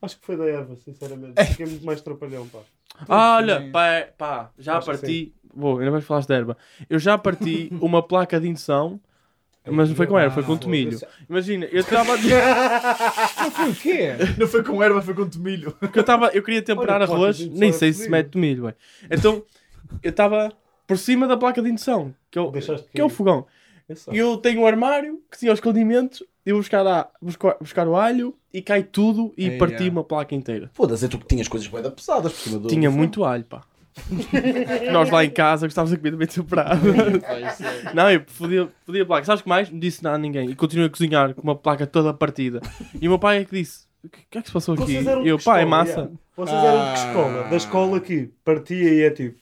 [0.00, 1.44] acho que foi da erva, sinceramente.
[1.48, 2.60] Fiquei muito mais trapalhão, pá.
[3.08, 5.34] Ah, olha, pá, pá, já Acho parti.
[5.54, 6.56] Vou, ainda vais falar de erva.
[6.88, 8.98] Eu já parti uma placa de indução
[9.68, 10.98] Mas não foi com erva, foi com Ah, tomilho.
[10.98, 11.24] foda-se.
[11.28, 12.16] Imagina, eu estava.
[13.42, 14.10] Não foi o quê?
[14.38, 15.72] Não foi com erva, foi com tomilho.
[15.72, 18.74] Porque eu, tava, eu queria temperar Olha, arroz, nem é sei se mete milho, bem.
[19.10, 19.42] Então,
[20.02, 20.52] eu estava
[20.86, 23.46] por cima da placa de indução, que é o, Deixaste que é o fogão.
[23.88, 24.12] Eu só.
[24.12, 27.96] E eu tenho um armário que tinha os condimentos, eu vou buscar, buscar, buscar o
[27.96, 29.90] alho e cai tudo e Ei, parti é.
[29.90, 30.70] uma placa inteira.
[30.74, 32.68] Foda-se, é tu que tinhas coisas bem pesadas por cima do.
[32.68, 33.62] Tinha muito alho, pá.
[34.92, 36.80] Nós lá em casa gostávamos da comida bem temperada.
[37.94, 39.24] Não, eu podia, podia a placa.
[39.24, 39.70] Sabes o que mais?
[39.70, 40.50] Não disse nada a ninguém.
[40.50, 42.60] E continuei a cozinhar com uma placa toda partida.
[43.00, 44.74] E o meu pai é que disse: O que, o que é que se passou
[44.74, 44.84] aqui?
[44.84, 45.90] Vocês eram E eu, de pá, é massa.
[45.92, 46.10] yeah.
[46.36, 47.06] Vocês eram de que Ah.
[47.08, 47.42] escola?
[47.48, 49.38] Da escola que partia e é tipo,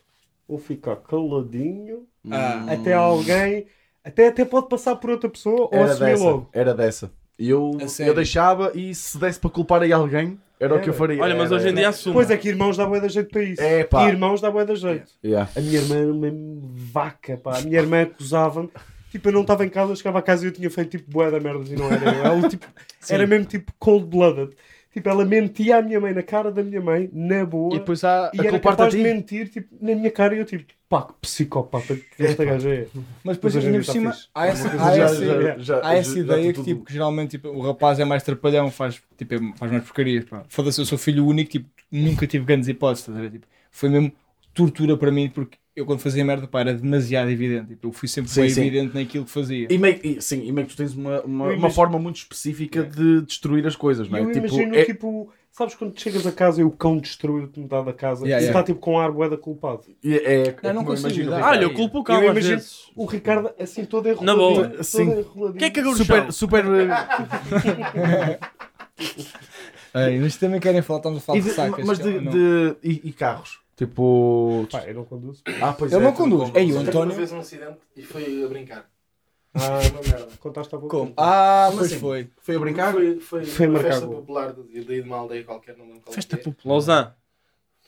[0.49, 2.65] vou ficar caladinho Ah.
[2.69, 3.67] até alguém,
[4.05, 6.25] até, até pode passar por outra pessoa ou assumir dessa.
[6.25, 6.49] logo.
[6.53, 7.11] Era dessa.
[7.39, 10.95] E eu, eu deixava e se desse para culpar aí alguém, era o que eu
[10.95, 11.23] faria.
[11.23, 12.15] Olha, mas Era- hoje em dia assumo.
[12.15, 13.63] Pois é que irmãos dá bué da jeito para isso.
[13.63, 14.09] É, pá.
[14.09, 15.11] Irmãos dá bué da jeito.
[15.25, 15.51] Yeah.
[15.57, 16.29] A minha irmã era uma
[16.93, 17.59] vaca, pá.
[17.59, 18.71] A minha irmã acusava-me.
[19.11, 21.09] Tipo, eu não estava em casa, eu chegava a casa e eu tinha feito tipo
[21.11, 22.25] bué da merda e não era eu.
[22.25, 22.67] Ela, tipo,
[23.09, 24.51] era mesmo tipo cold-blooded.
[24.95, 27.75] Tipo, ela mentia à minha mãe na cara da minha mãe, na boa.
[27.75, 28.31] E depois há.
[28.33, 29.03] E a era capaz a de ti?
[29.03, 32.87] mentir tipo, na minha cara e eu tipo, pá, que psicopata que esta gaja é.
[33.25, 35.95] Mas depois, ainda por cima, tá há essa, coisa há já- essa, já- já- há
[35.97, 39.53] essa ideia que, tipo, que geralmente tipo, o rapaz é mais trapalhão, faz, tipo, é-
[39.57, 40.25] faz mais porcarias.
[40.49, 43.09] Foda-se, eu sou filho único, tipo, nunca tive grandes hipóteses.
[43.13, 43.31] ver?
[43.33, 44.13] Tipo, foi mesmo
[44.55, 47.69] tortura para mim, porque eu quando fazia merda, pá, era demasiado evidente.
[47.71, 48.61] Tipo, eu fui sempre Sim, bem sim.
[48.63, 49.67] evidente naquilo que fazia.
[49.71, 51.99] E meio, e, sim, e meio que tu tens uma, uma, Eu uma imagino- forma
[51.99, 54.23] muito específica de destruir as coisas, não é?
[54.23, 57.87] eu Tipo, imagino, é- tipo, sabes quando chegas a casa e o cão destruiu-te metade
[57.87, 58.61] da casa Yeah, e yeah.
[58.61, 59.83] está tipo com ar bué culpado.
[60.05, 61.35] é, é, Não, não consigo imagino.
[61.35, 61.57] Ricardo.
[61.57, 62.91] Olha, eu culpo o cão Eu imagino- vezes.
[62.95, 64.27] O Ricardo assim todo enroladinho.
[64.27, 64.69] Na boa.
[64.69, 65.03] todo Sim.
[65.03, 65.59] enroladinho.
[65.59, 66.65] Quem é que no Super, super.
[66.67, 68.39] eh,
[70.09, 71.85] Ei, mas também querem falar, estamos a falar e de de- sacas.
[71.87, 72.33] mas que- de, não.
[72.33, 73.61] de- e, e carros?
[73.77, 74.67] Tipo.
[74.71, 75.43] Pá, eu não conduzo.
[75.61, 76.43] Ah, pois Ele é, não tu conduz.
[76.51, 76.57] conduzes.
[76.69, 78.91] Ei, o António- vez um acidente e foi a brincar.
[79.57, 80.29] Ah, Foi uma merda.
[80.41, 81.07] contaste há pouco Como?
[81.11, 81.21] tempo.
[81.21, 81.99] Ah, mas assim?
[82.01, 82.29] foi.
[82.43, 82.93] Foi a brincar?
[82.93, 84.17] Foi, foi, Foi uma festa gol.
[84.17, 86.39] popular de, de, de uma aldeia qualquer, não lembro qual Festa é.
[86.39, 86.73] popular.
[86.75, 87.11] Lausanne.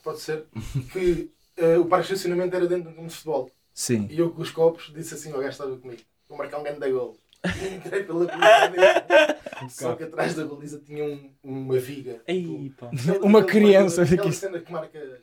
[0.05, 0.45] Pode ser.
[0.92, 3.51] Que eh, o parque de estacionamento era dentro de um campo de futebol.
[3.75, 4.07] Sim.
[4.11, 6.62] E eu com os copos disse assim ao gajo que estava comigo: vou marcar um
[6.62, 7.16] grande gol.
[7.62, 9.68] E entrei pela baliza.
[9.68, 12.20] Só que atrás da baliza tinha um- uma viga.
[12.29, 12.90] Ei, pá.
[13.22, 15.20] Uma criança Aquela cena que marca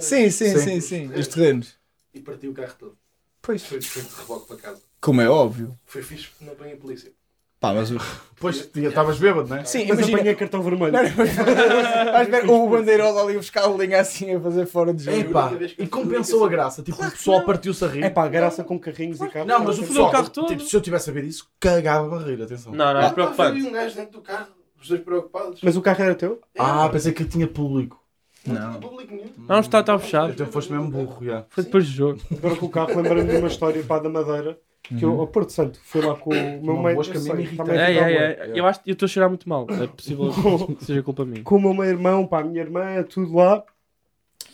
[0.00, 0.58] Sim, sim, Sim.
[0.58, 1.12] sim, sim.
[1.14, 1.74] Os terrenos.
[2.14, 2.96] E partiu o carro todo.
[3.42, 3.64] Pois.
[3.64, 4.82] Foi, foi de reboque para casa.
[5.00, 5.76] Como é óbvio.
[5.84, 7.12] Foi fixe porque não apanhei a polícia.
[7.58, 7.96] Pá, mas o.
[8.38, 9.64] Pois, estavas bêbado, não é?
[9.64, 10.18] Sim, Mas imagina.
[10.18, 10.92] apanhei cartão vermelho.
[10.92, 15.16] Não, mas- o bandeirola ali buscar a linha assim a fazer fora de jogo.
[15.16, 16.82] Epá, e compensou a graça.
[16.82, 18.04] Tipo, o pessoal partiu-se a rir.
[18.04, 19.48] É pá, graça com carrinhos e carros.
[19.48, 20.48] Não, mas o Fudeu pessoal, o carro todo.
[20.48, 22.72] tipo, se eu tivesse a ver isso, cagava a rir, atenção.
[22.72, 23.50] Não, não, é Ah, preocupante.
[23.58, 24.48] Havia um gajo dentro do carro,
[24.80, 25.60] os dois preocupados.
[25.62, 26.40] Mas o carro era teu?
[26.58, 27.98] Ah, pensei que tinha público.
[28.46, 28.70] Não, Não.
[28.78, 29.30] tinha público nenhum.
[29.48, 30.32] Não, está, está fechado.
[30.32, 31.44] Então foste mesmo burro, já.
[31.48, 32.20] Foi depois do jogo.
[32.32, 34.58] Agora com o carro, lembrando de uma história pá, da Madeira.
[34.82, 36.94] Que eu, ao Porto Santo, fui lá com o meu meio.
[36.94, 37.56] mosca irritante.
[37.56, 38.52] também É, é, é.
[38.54, 39.66] Eu acho que eu estou a cheirar muito mal.
[39.68, 40.30] É possível
[40.78, 41.42] que seja culpa minha.
[41.42, 43.64] com o meu irmão, pá, a minha irmã, tudo lá.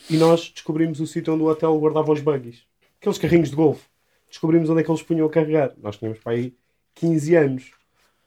[0.09, 2.63] E nós descobrimos o sítio onde o hotel guardava os buggies.
[2.99, 3.85] Aqueles carrinhos de golfe.
[4.27, 5.71] Descobrimos onde é que eles punham a carregar.
[5.81, 6.55] Nós tínhamos para aí
[6.95, 7.71] 15 anos.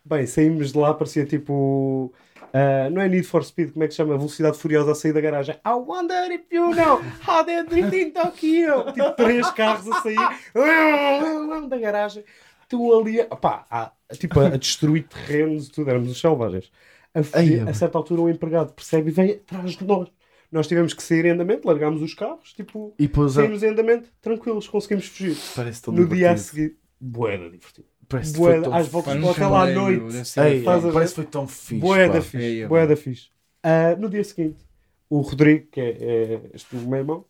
[0.04, 2.12] Bem, saímos de lá, parecia tipo.
[2.52, 4.16] Ah, não é Need for Speed, como é que se chama?
[4.16, 5.54] Velocidade Furiosa a sair da garagem.
[5.56, 8.84] I wonder if you know how they drift in Tokyo.
[8.94, 10.16] Tipo, três carros a sair
[11.68, 12.24] da garagem.
[12.68, 15.90] Tu ali, a- pá, a, tipo, a, a destruir terrenos e tudo.
[15.90, 16.70] Éramos os selvagens.
[17.14, 20.08] A, a certa altura, o empregado percebe e vem atrás de nós.
[20.52, 23.42] Nós tivemos que sair em andamento, largámos os carros, tipo, E pôs a...
[23.42, 25.36] saímos em andamento, tranquilos, conseguimos fugir.
[25.54, 26.38] Parece tão No dia a divertido.
[26.40, 27.88] seguir, boeda divertido.
[28.08, 28.92] Parece que foi Boeda, tão às fixe.
[28.92, 30.00] voltas Pá, à noite.
[30.00, 30.92] deve ser- Ei, Estás a ver?
[30.94, 31.80] parece que foi tão fixe.
[31.80, 32.22] Boeda pá.
[32.22, 33.30] fixe, fixe.
[33.62, 34.64] Ah, no dia seguinte,
[35.10, 37.24] o Rodrigo, que é, é este meu irmão,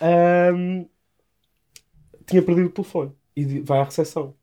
[0.00, 0.84] ahm,
[2.26, 4.34] tinha perdido o telefone e di- vai à recepção.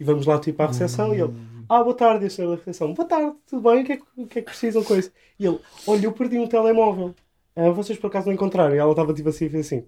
[0.00, 1.32] E vamos lá tipo à recepção e ele,
[1.68, 3.96] ah, boa tarde, e a senhora da recepção, boa tarde, tudo bem, o que é
[3.96, 5.10] que, o que, é que precisam com isso?
[5.38, 7.14] E ele, olha, eu perdi um telemóvel,
[7.56, 8.74] Ah, vocês por acaso não encontraram?
[8.74, 9.84] E ela estava tipo assim, fez assim,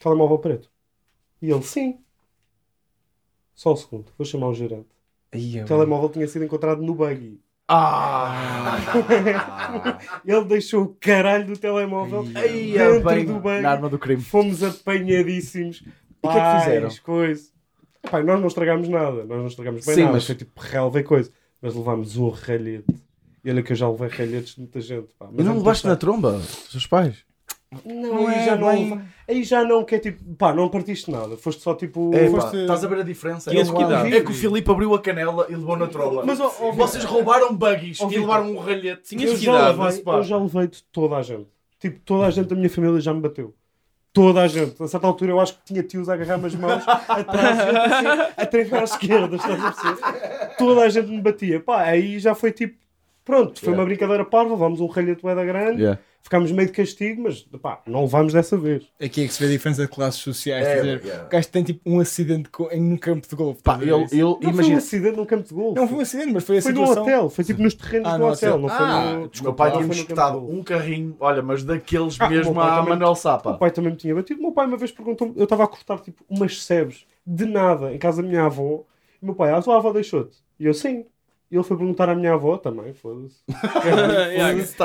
[0.00, 0.70] telemóvel preto.
[1.42, 1.98] E ele, sim.
[3.56, 4.86] Só um segundo, vou chamar o gerente.
[5.34, 7.40] O telemóvel tinha sido encontrado no buggy.
[7.68, 8.76] Ah!
[10.24, 13.62] Ele deixou o caralho do telemóvel dentro bem, do banco.
[13.62, 14.22] na arma do crime.
[14.22, 15.82] Fomos apanhadíssimos.
[15.82, 16.88] E o que é que fizeram?
[17.02, 17.50] Coisa.
[18.04, 19.24] Epá, nós não estragámos nada.
[19.24, 20.12] Nós não estragámos bem Sim, nada.
[20.12, 21.30] mas- Foi tipo relva e coisa.
[21.60, 22.84] Mas levámos um ralhete.
[23.42, 25.08] E olha que eu já levei ralhetes de muita gente.
[25.18, 25.26] Pá.
[25.30, 26.36] Mas E não é muito levaste na tromba?
[26.36, 27.24] Os seus pais?
[27.84, 28.68] Não, é aí já não.
[28.68, 31.36] leva- Aí já não, que é tipo, pá, não partiste nada.
[31.36, 32.12] Foste só tipo.
[32.14, 33.50] É, pá, Foste- estás a ver a diferença?
[33.50, 34.06] É cuidado.
[34.06, 36.22] É que o Filipe abriu a canela e levou na tromba.
[36.24, 39.02] Mas, ó, ó, Vocês roubaram buggies Ó, e levaram um ralhete.
[39.16, 41.48] Tinhas eu, que já levei, eu já levei de toda a gente.
[41.80, 43.52] Tipo, toda a gente da minha família já me bateu.
[44.12, 44.80] toda a gente.
[44.82, 48.46] A certa altura eu acho que tinha tios a agarrar-me as mãos atrás assim, a
[48.46, 50.56] treinar à esquerda, estás a perceber?
[50.56, 51.60] Toda a gente me batia.
[51.60, 52.78] Pá, aí já foi tipo,
[53.24, 53.82] pronto, foi Yeah.
[53.82, 56.00] uma brincadeira parva, levámos um ralhete da grande, Yeah.
[56.26, 58.84] Ficámos meio de castigo, mas pá, não levámos dessa vez.
[59.00, 60.66] Aqui é que se vê a diferença de classes sociais.
[60.66, 61.24] É, dizer, yeah.
[61.26, 63.62] O gajo tem tipo um acidente em um campo de golfe.
[63.62, 64.14] Pá, isso?
[64.14, 65.80] ele, Não foi um imagina, acidente num campo de golfe.
[65.80, 68.12] Não foi um acidente, mas foi a Foi no hotel, foi tipo nos terrenos Ah,
[68.12, 68.58] do no hotel, hotel.
[68.60, 69.10] não foi Ah, no...
[69.16, 70.52] o meu desculpa, pai de golfe.
[70.56, 73.50] um carrinho, olha, mas daqueles Ah, o mesmo a também- Manuel O Sapa.
[73.50, 74.40] meu pai também me tinha batido.
[74.40, 77.94] O meu pai uma vez perguntou eu estava a cortar tipo umas sebes de nada
[77.94, 78.82] em casa da minha avó.
[79.20, 80.38] E o meu pai, ah, a tua avó deixou-te?
[80.58, 81.04] E eu, sim.
[81.50, 83.36] E ele foi perguntar à minha avó também, foda-se.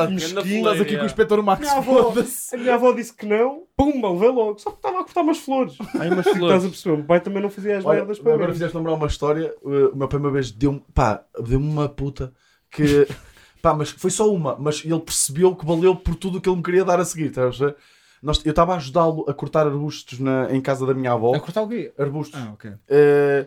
[0.10, 1.62] Mesquinho, estás aqui com o inspetor Max.
[1.62, 2.56] Minha avó, foda-se.
[2.56, 4.60] a minha avó disse que não, pumba, levei logo.
[4.60, 5.76] Só que estava a cortar umas flores.
[6.00, 6.64] Ai, umas Estás a flores.
[6.66, 6.94] perceber?
[6.94, 8.54] O meu pai também não fazia as Olha, merdas para agora mim.
[8.54, 9.54] fizeste lembrar uma história.
[9.62, 12.32] O meu pai uma vez deu-me, pá, deu-me uma puta
[12.70, 13.08] que,
[13.62, 16.58] pá, mas foi só uma, mas ele percebeu que valeu por tudo o que ele
[16.58, 17.76] me queria dar a seguir, estás a ver?
[18.22, 21.34] Nós, eu estava a ajudá-lo a cortar arbustos na, em casa da minha avó.
[21.36, 21.92] A cortar o quê?
[21.98, 22.40] Arbustos.
[22.40, 22.70] Ah, ok.
[22.70, 22.78] Uh,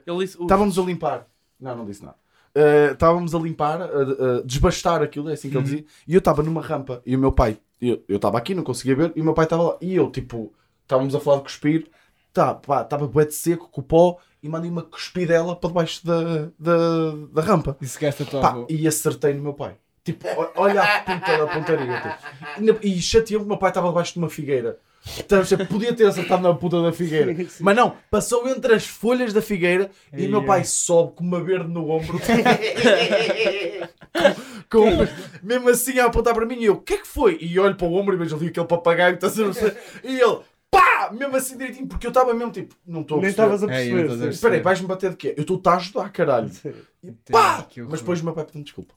[0.05, 0.37] Ele disse.
[0.37, 1.29] "Uf, Estávamos a limpar.
[1.61, 2.16] Não, não disse nada.
[2.56, 5.84] Uh, estávamos a limpar, a, a desbastar aquilo, é assim que ele dizia.
[6.06, 7.02] E eu estava numa rampa.
[7.04, 9.12] E o meu pai, eu estava aqui, não conseguia ver.
[9.16, 9.76] E o meu pai estava lá.
[9.80, 11.88] E eu, tipo, estávamos a falar de cuspir.
[12.32, 14.18] Tá, pá, estava bué de seco, com o pó.
[14.42, 17.76] E mandei uma cuspidela para debaixo da, da, da rampa.
[17.80, 17.98] E se
[18.40, 19.76] Pá, e acertei no meu pai.
[20.04, 22.18] Tipo, olha a puta da pontaria.
[22.60, 22.86] Tipo.
[22.86, 24.78] E, E chateei-me que o meu pai estava debaixo de uma figueira.
[25.06, 25.64] Estás a?
[25.66, 27.34] Podia ter acertado na puta da figueira.
[27.34, 27.62] Sim, sim.
[27.62, 30.46] Mas não, passou entre as folhas da figueira e o meu ai.
[30.46, 32.18] pai sobe com uma verde no ombro.
[34.70, 35.06] com, com-
[35.42, 37.38] mesmo assim a apontar para mim e eu, o que é que foi?
[37.40, 39.76] E olho para o ombro e vejo ali aquele papagaio que está a ser.
[40.02, 40.38] E ele,
[40.70, 41.10] pá!
[41.12, 43.54] Mesmo assim direitinho, porque eu estava mesmo tipo, não estou a Nem perceber.
[43.54, 43.96] estavas a É, perceber.
[43.96, 44.30] não estás a sim.
[44.30, 45.34] Espera aí, vais-me bater de quê?
[45.36, 46.50] Eu estou-te a ajudar, caralho.
[47.02, 47.66] E pá!
[47.90, 48.94] Mas depois o meu pai pediu desculpa.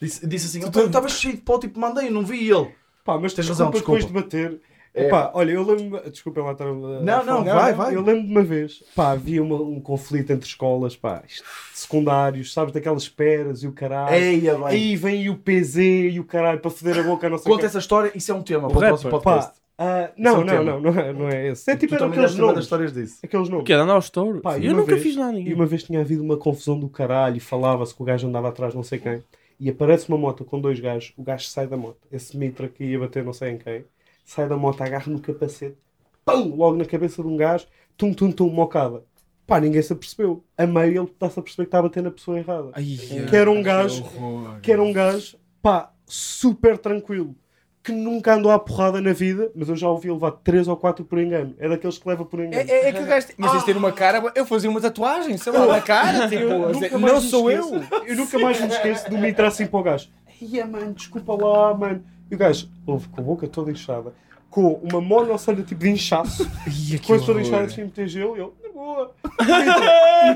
[0.00, 2.72] Disse, disse assim, "Opa, eu estava cheio de pó, tipo, mandei, eu não vi ele.
[3.04, 4.06] Pá, mas Tens desculpa, razão, depois desculpa.
[4.06, 4.60] de bater.
[4.92, 5.08] É.
[5.08, 6.10] Pá, olha, eu lembro.
[6.10, 6.72] Desculpa lá estar a.
[6.72, 7.54] Não, não, falar.
[7.54, 7.94] vai, vai.
[7.94, 12.52] Eu lembro de uma vez, pá, havia uma- um conflito entre escolas, pá, isto, secundários,
[12.52, 14.14] sabes, daquelas esperas e o caralho.
[14.14, 14.66] Eia, bem.
[14.66, 15.76] Aí vem o PZ
[16.12, 17.66] e o caralho para foder a boca, não sei Conta quê.
[17.66, 19.50] essa história, isso é um tema O para o próximo podcast.
[19.52, 21.70] Pá, ah, Isso é não, não, não, não é, não é esse.
[21.70, 22.64] É tipo tu eram também aqueles uma das nomes.
[22.64, 23.18] histórias disso.
[23.24, 23.66] Aqueles nomes.
[23.66, 23.72] quê?
[23.72, 24.42] Andar aos touros?
[24.42, 25.54] Pá, e Eu nunca vez- fiz nada a E ninguém.
[25.54, 28.74] uma vez tinha havido uma confusão do caralho e falava-se que o gajo andava atrás
[28.74, 29.22] não sei quem.
[29.58, 31.98] E aparece uma moto com dois gajos, o gajo sai da moto.
[32.10, 33.84] Esse mitra que ia bater não sei em quem,
[34.30, 35.76] sai da moto, agarra no capacete,
[36.24, 37.66] pum, logo na cabeça de um gajo,
[37.96, 39.02] tum, tum, tum, mocada.
[39.46, 40.44] Pá, ninguém se apercebeu.
[40.56, 42.70] A meio ele está-se a perceber que está a bater na pessoa errada.
[42.74, 42.84] Ai,
[43.28, 44.60] Que era um gajo- horror.
[44.60, 47.34] Que era um gajo, pá, super tranquilo.
[47.82, 51.04] Que nunca andou à porrada na vida, mas eu já ouvi levar 3 ou 4
[51.04, 51.54] por engano.
[51.58, 52.70] É daqueles que leva por É, engano.
[52.70, 53.26] é, é que o gajo.
[53.38, 54.22] Mas isto ter uma cara.
[54.36, 56.28] Eu fazia uma tatuagem, sei lá, na cara.
[56.28, 57.64] Tipo, Eu a dizer, mais não me sou eu.
[57.64, 60.08] esqueço- Eu nunca mais me esqueço do Mitra assim para o gajo.
[60.40, 62.04] Ia, mano, desculpa lá, mano.
[62.30, 64.14] E o gajo, ouve, com a boca toda inchada,
[64.48, 66.48] com uma monocelha tipo de inchaço,
[67.06, 69.14] com a toda inchada assim, meter gelo, e ele, na boa.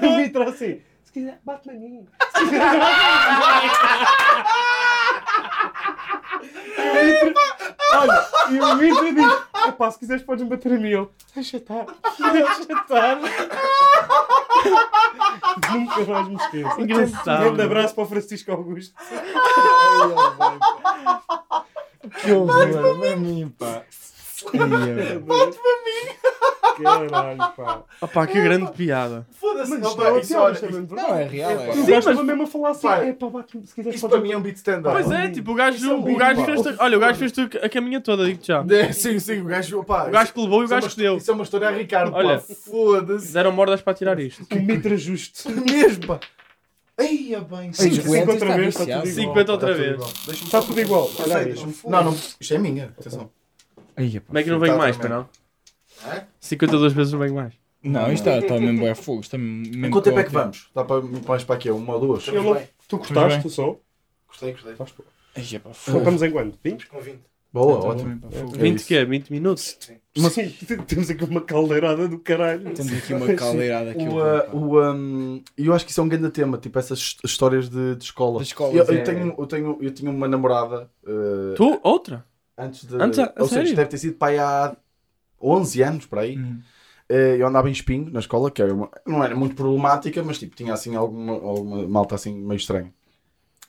[0.03, 2.07] E o Mitra assim, se quiser, bate-me a mim.
[2.35, 3.69] Se quiser, bate-me a mim.
[6.77, 7.35] E o Mitra,
[7.93, 10.91] olha, e o Mitra diz, epá, se quiseres podes-me bater a mim.
[10.91, 11.87] Ele, deixa estar,
[12.33, 13.19] deixa estar.
[15.73, 16.81] Nunca mais me esqueço.
[16.81, 17.41] Engraçado.
[17.41, 18.95] Um grande abraço para o Francisco Augusto.
[22.25, 22.99] Que horror.
[23.01, 23.83] Para mim, pá.
[24.53, 25.21] Ai,
[26.83, 27.83] Caralho, pá.
[28.01, 29.27] Opá, que grande piada.
[29.41, 31.51] Foda-se, não, pá, é isso, piada, olha, isto é isso- mesmo Não, é real.
[31.53, 31.73] É.
[31.73, 34.33] Sim, estava mas- mesmo a falar assim, é pá, bate-me, se quiseres isso para mim
[34.33, 34.93] é um beat stand-up.
[34.93, 37.33] Pois é, tipo, o gajo, é um o gajo fez Olha, o gajo fez
[37.63, 38.65] a caminha toda, digo-te já.
[38.69, 40.97] É, sim, sim, o gajo, pá, O gajo que levou e o é gajo que
[40.97, 41.17] deu.
[41.17, 42.41] Isso é uma história a Ricardo, Olha.
[42.41, 43.33] foda-se.
[43.33, 44.45] Deram mordas para tirar isto.
[44.53, 45.49] Um mitra justo.
[45.51, 46.21] Mesmo, pá.
[46.97, 49.03] Eia bem, Ei, sim, cinco Cinquenta outra está vez, está viciado.
[49.03, 49.35] tudo igual.
[49.35, 50.01] 50 outra vez.
[50.29, 51.11] Está só- tudo igual.
[51.19, 51.55] Olha aí.
[51.87, 53.31] Não, não, isto é minha, atenção.
[53.95, 54.03] Pá.
[54.27, 55.29] Como é que não venho Tá mais, para não?
[56.07, 56.27] Hã?
[56.41, 57.55] 52 vezes não venho mais.
[57.83, 59.21] Não, isto está está mesmo bem fogo.
[59.21, 60.71] Está mesmo Em quanto tempo é que vamos?
[60.75, 61.71] Dá para mais para aqui?
[61.71, 62.27] Uma ou duas?
[62.29, 62.69] Eu não- bem.
[62.89, 63.81] Tu cortaste o som?
[64.29, 64.73] Gostei, gostei.
[64.73, 65.05] Estás pô.
[65.37, 65.99] Ai, pá, fogo.
[65.99, 66.59] Estamos em quando?
[66.63, 66.81] 20?
[66.83, 67.21] Estamos com 20.
[67.53, 68.09] Boa, ótimo.
[68.09, 68.53] bem, pá, fogo.
[68.57, 68.87] 20 isso.
[68.89, 69.05] quê?
[69.05, 69.77] 20 minutos?
[69.81, 69.97] Sim,
[70.87, 72.73] temos aqui uma caldeirada do caralho.
[72.73, 74.07] Temos aqui uma caldeirada aqui.
[74.07, 77.17] O, uh, o, um, eu acho que isso é um grande tema, tipo essas his-
[77.25, 78.39] histórias de, de escola.
[78.39, 79.03] De escolas, eu, eu é.
[79.03, 81.81] tenho, eu, tenho, eu tinha uma namorada uh, Tu?
[81.83, 82.25] Outra?
[82.57, 82.95] antes de.
[83.03, 83.77] Antes, a- a ou seja, sério?
[83.77, 84.77] deve ter sido para aí há
[85.43, 86.39] 11 anos, por aí.
[86.39, 86.61] Hum.
[87.11, 90.39] Uh, eu andava em espinho na escola, que era uma- não era muito problemática, mas
[90.39, 92.93] tipo, tinha assim alguma, alguma malta assim meio estranha.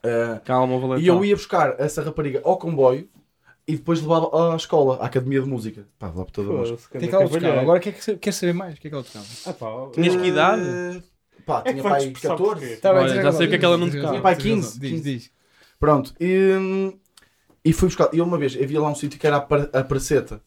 [0.04, 1.02] Uh, Calma, vou ler.
[1.02, 3.10] e eu ia buscar essa rapariga ao comboio
[3.67, 5.88] e depois levava à escola, à academia de música.
[5.97, 6.97] Pá, lá por toda a música.
[6.97, 7.62] O que é que ela tocava?
[7.62, 8.75] Agora quer, que- quer saber mais?
[8.75, 9.25] O que é que ela tocava?
[9.45, 10.62] Ah, pá, Tinhas que idade?
[10.62, 11.04] Uh,
[11.45, 12.60] Pá, É tinha pai expressar 14.
[12.60, 12.75] porquê.
[12.78, 14.19] Tá bem, já sei o que é que ela não tocava.
[14.21, 14.62] Pai, tens razão.
[14.71, 15.04] 15, Diz, 15.
[15.04, 15.32] diz.
[15.80, 16.99] Pronto, e, hum,
[17.63, 18.10] e fui buscar.
[18.13, 20.41] E uma vez havia lá um sítio que era a, pra- a Praceta.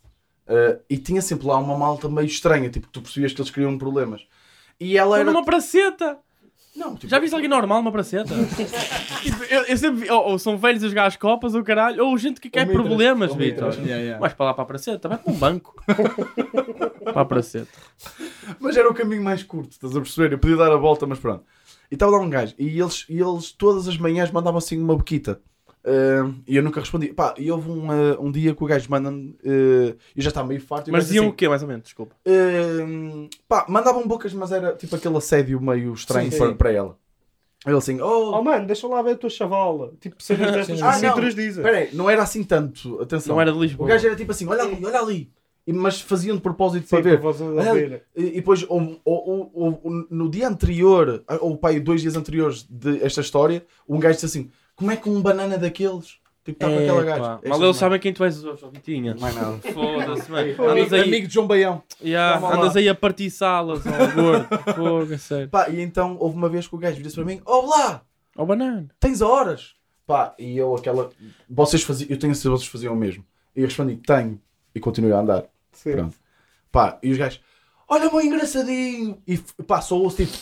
[0.48, 3.76] Uh, e tinha sempre lá uma malta meio estranha, tipo, tu percebias que eles criam
[3.78, 4.26] problemas.
[4.80, 5.38] E ela Era era.
[5.38, 6.18] uma praceta!
[6.78, 8.32] Não, tipo, Já viste alguém normal numa praceta?
[9.18, 12.06] Tipo, eu, eu sempre vi, ou, ou são velhos a jogar as copas, ou caralho,
[12.06, 13.74] ou gente que quer problemas, ou Vitor.
[13.74, 14.18] Yeah, yeah.
[14.20, 15.74] Vais para lá para a praceta, vai para um banco.
[17.02, 17.68] para a praceta.
[18.60, 20.32] Mas era o caminho mais curto, estás a perceber?
[20.32, 21.42] Eu podia dar a volta, mas pronto.
[21.90, 24.94] E estava lá um gajo, e eles, e eles todas as manhãs mandavam assim uma
[24.94, 25.40] boquita.
[25.88, 27.08] Uh, e eu nunca respondi.
[27.14, 30.46] Pá, e houve um, uh, um dia que o gajo manda uh, eu já estava
[30.46, 30.88] meio farto.
[30.88, 31.84] o Mas diziam assim, o quê, mais ou menos?
[31.84, 32.14] Desculpa.
[32.26, 36.54] Uh, pá, mandavam bocas, mas era tipo aquele assédio meio estranho Sim, para, sim.
[36.56, 36.98] para ela.
[37.66, 39.92] Ele assim, Oh oh, mano, deixa lá ver a tua chavala.
[40.00, 40.34] Tipo, que os sim.
[40.82, 40.92] Ah,
[41.34, 41.48] dizem.
[41.48, 43.34] espera aí, não era assim tanto, atenção.
[43.34, 43.88] Não era de O Lisboa.
[43.88, 45.30] gajo era tipo assim, olha ali, olha ali.
[45.66, 47.20] E- Mas faziam de propósito Sim, para ver.
[47.24, 48.02] Olha.
[48.16, 52.66] E e depois, ou, ou- ou- ou- no dia anterior, ou pai, dois dias anteriores
[52.70, 56.68] de esta história, um gajo disse assim: Como é que um banana daqueles tipo, está
[56.68, 57.20] com aquela gaja?
[57.20, 58.40] Mal eles não- sabem quem tu és
[58.72, 59.14] Vitinha.
[59.14, 59.58] Não é nada.
[59.74, 60.44] Foda-se, mano.
[60.44, 61.82] Amigo, Andas aí, amigo de João Baião.
[62.02, 62.60] Yeah, Toma lá.
[62.62, 64.48] andas aí a partir salas, ó, gordo.
[64.74, 65.48] Fogo, sério.
[65.48, 68.02] Pá, e então houve uma vez que o gajo disse para mim: Olá,
[68.36, 68.88] Ó banana.
[69.00, 69.74] tens horas?
[70.06, 71.10] Pá, e eu aquela.
[71.50, 73.24] Vocês faziam, eu tenho a certeza que vocês faziam o mesmo.
[73.54, 74.40] E eu respondi: Tenho.
[74.74, 75.44] E continuei a andar.
[75.72, 75.92] Sim.
[75.92, 76.16] Pronto.
[76.70, 77.40] Pá, e os gajos,
[77.88, 79.20] olha, bem engraçadinho.
[79.26, 79.36] E
[79.66, 80.32] pá, só ouço tipo,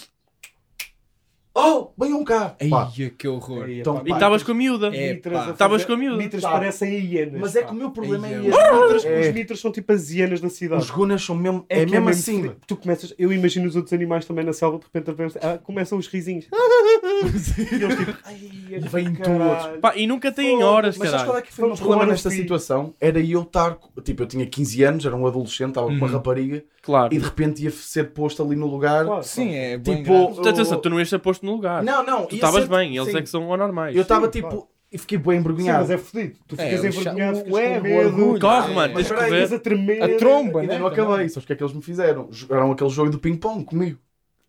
[1.56, 2.54] oh, venham cá.
[2.70, 3.68] Pá, Ai, que horror.
[3.70, 4.90] Então, pá, E estavas com a miúda.
[4.94, 5.50] É, pá.
[5.50, 6.16] Estavas com a miúda.
[6.18, 6.50] Mitras Tá.
[6.52, 7.40] parecem hienas.
[7.40, 7.68] mas é pá.
[7.68, 8.72] que o meu problema é Os esse.
[8.72, 9.20] mitras, É.
[9.28, 10.82] os mitras são tipo as hienas da cidade.
[10.82, 12.50] Os gunas são mesmo, é, que mesmo assim.
[12.66, 16.06] Tu começas, eu imagino os outros animais também na selva, de repente ah, começam os
[16.06, 16.46] risinhos.
[16.52, 18.36] e eles tipo, ai,
[18.72, 19.78] é E vêm caralho.
[19.80, 21.44] Pá, e nunca têm Fogo, horas, Mas sabes qual caralho.
[21.44, 22.42] é que foi o meu problema nesta filho.
[22.42, 22.94] situação?
[23.00, 26.12] Era eu estar, tipo, eu tinha 15 anos, era um adolescente, estava com uma Uhum.
[26.12, 27.14] rapariga Claro.
[27.14, 29.06] e de repente ia ser posto ali no lugar.
[29.22, 31.82] Sim, é bem Tipo, atenção, tu não ias ser posto no lugar.
[31.82, 32.26] Não, não.
[32.26, 33.16] Tu estavas ser- bem, eles sim.
[33.18, 33.94] é que são anormais.
[33.96, 34.66] Eu estava Sim, tipo, claro.
[34.92, 35.78] e fiquei bem Sim, envergonhado.
[35.80, 36.36] mas é fodido.
[36.46, 38.38] Tu ficas É, o cha- envergonhado, ficas com medo.
[38.40, 38.96] Corre, É, mano, é.
[38.96, 39.36] tens que Peraí, ver.
[39.36, 40.02] ficas a tremer.
[40.02, 40.78] A tromba, Ainda né?
[40.78, 42.28] não acabei, sabes o que é que eles me fizeram?
[42.30, 43.98] Jogaram aquele jogo do ping-pong comigo.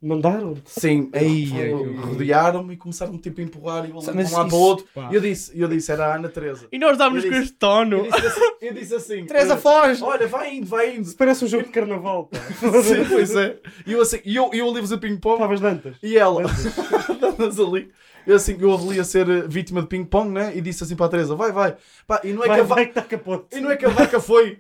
[0.01, 0.53] Mandaram.
[0.65, 2.05] Sim, horror.
[2.09, 4.85] rodearam-me e começaram tipo a empurrar e um lado isso- para o outro.
[4.93, 5.09] pá.
[5.11, 6.67] E eu disse, eu disse, era a Ana Teresa.
[6.71, 7.97] E nós dávamos Eu com disse- este tono.
[7.97, 10.03] Eu disse assim, eu disse assim Teresa, eh, foge!
[10.03, 11.01] Olha, vai indo, vai indo.
[11.01, 12.37] Isso parece um jogo de carnaval, pá.
[12.83, 13.57] Sim, pois é.
[13.87, 15.95] E eu assim, e eu, e eu ali a fazer ping-pong Estavas dantas.
[16.03, 17.89] e ela, andas ali.
[18.25, 20.51] Eu assim, eu ali a ser eh, vítima de ping-pong, né?
[20.55, 21.75] E disse assim para a Teresa, vai, vai.
[22.05, 23.45] Pá, e não é que a vaca, vai que está capote.
[23.57, 24.59] e não é que a vaca foi.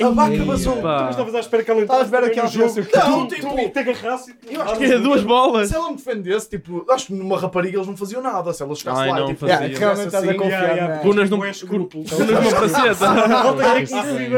[0.00, 0.76] A vaca basou.
[0.76, 2.88] Tu não estavas à espera que ela Estava à entrasse espera que ela jogo.
[3.10, 5.68] Não, tipo- tu te agarrasse e Eu acho Que é duas bolas.
[5.68, 8.52] Se ela me defendesse, tipo, acho que numa rapariga eles não faziam nada.
[8.52, 11.44] Se ela chegasse lá, não tipo, Yeah, realmente estás a assim, confiar Gunas não- Não
[11.44, 12.10] é escrúpulos.
[12.10, 13.06] Gunas numa praceta.
[13.06, 13.84] A malta é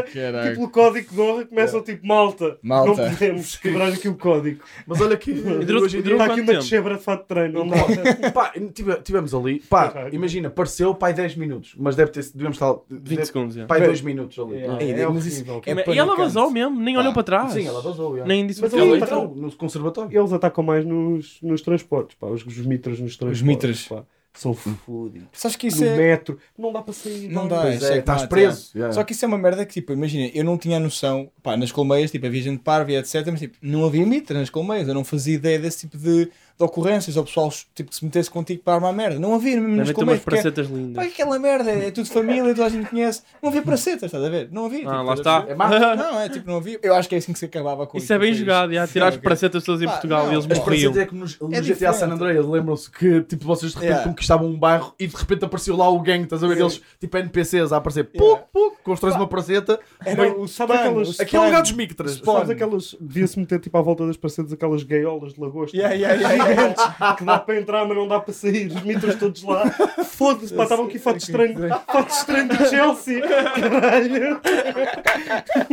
[0.03, 3.03] que tipo o código de honra, começam tipo, malta, Malta.
[3.03, 4.61] não podemos quebrar aqui o código.
[4.87, 8.97] Mas olha que durou- Está aqui uma descebra de fato de treino, não pá, tive-
[9.03, 13.25] tivemos ali, pá, imagina, pareceu, pai, 10 minutos, mas deve ter, devemos estar, 20 deve,
[13.27, 13.57] segundos.
[13.57, 13.65] é.
[13.67, 14.59] pai, 2 minutos ali.
[14.93, 15.85] É mas isso horrível.
[15.93, 17.53] é E ela vazou mesmo, nem olhou para trás.
[17.53, 18.27] Sim, ela vazou, yeah.
[18.27, 19.25] Nem disse Mas o que ele Ela ela entrou.
[19.25, 20.19] entrou no conservatório.
[20.21, 22.27] Eles atacam mais nos, nos transportes, pá.
[22.27, 23.43] Os, os mitras nos transportes.
[23.43, 23.83] mitras.
[23.89, 24.05] pá.
[24.35, 25.27] São fodidos.
[25.33, 25.97] Sabes que isso No é.
[25.97, 26.39] metro.
[26.57, 27.29] Não dá para sair.
[27.29, 27.63] Não pá.
[27.65, 28.71] dá, é, é que estás preso.
[28.75, 28.79] é.
[28.79, 28.95] Yeah.
[28.95, 31.73] Só que isso é uma merda que, tipo, imagina, eu não tinha noção, pá, nas
[31.73, 34.95] colmeias, tipo, havia gente parva e etc, mas, tipo, não havia mitra nas colmeias, eu
[34.95, 38.63] não fazia ideia desse tipo de, de ocorrências, ou pessoal, tipo, que se metesse contigo
[38.65, 41.07] para armar merda, não havia mesmo ter umas porque, pracetas pá, lindas.
[41.07, 44.49] aquela merda, é tudo família, toda a gente conhece, não havia pracetas, estás a ver?
[44.51, 45.45] Não havia, tipo, Ah, lá está.
[45.49, 45.69] É má.
[45.97, 48.13] Não, é tipo, não havia, eu acho que é assim que se acabava com Isso
[48.13, 48.87] é bem jogado, já.
[48.89, 50.65] Tirar as pracetas todas em Pá, Portugal não, e eles As morriam.
[50.93, 52.09] pracetas é como nos, no É GTA San.
[52.11, 54.09] Andreas, lembram-se que tipo, vocês de repente Yeah.
[54.11, 56.57] conquistavam um bairro e de repente apareceu lá o gang, estás a ver?
[56.57, 56.63] Sim.
[56.63, 58.43] Eles tipo NPCs a aparecer, Yeah.
[58.53, 59.79] puk, puk, constróis uma praceta.
[60.05, 62.21] Era Bem, o sabe spam, aquelas- é um lugar dos mictras.
[62.25, 62.97] Sabes aquelas.
[63.01, 65.77] Devia-se meter tipo à volta das paredes aquelas gaiolas de lagosta.
[65.77, 67.15] Yeah, yeah, yeah, yeah.
[67.19, 68.69] Que dá para entrar, mas não dá para sair.
[68.69, 69.69] Os mitras todos lá.
[70.05, 71.61] Foda-se, pá, estavam aqui fotos estranhos.
[71.91, 73.21] Fotos estranhos do Chelsea.
[73.21, 74.41] Caralho.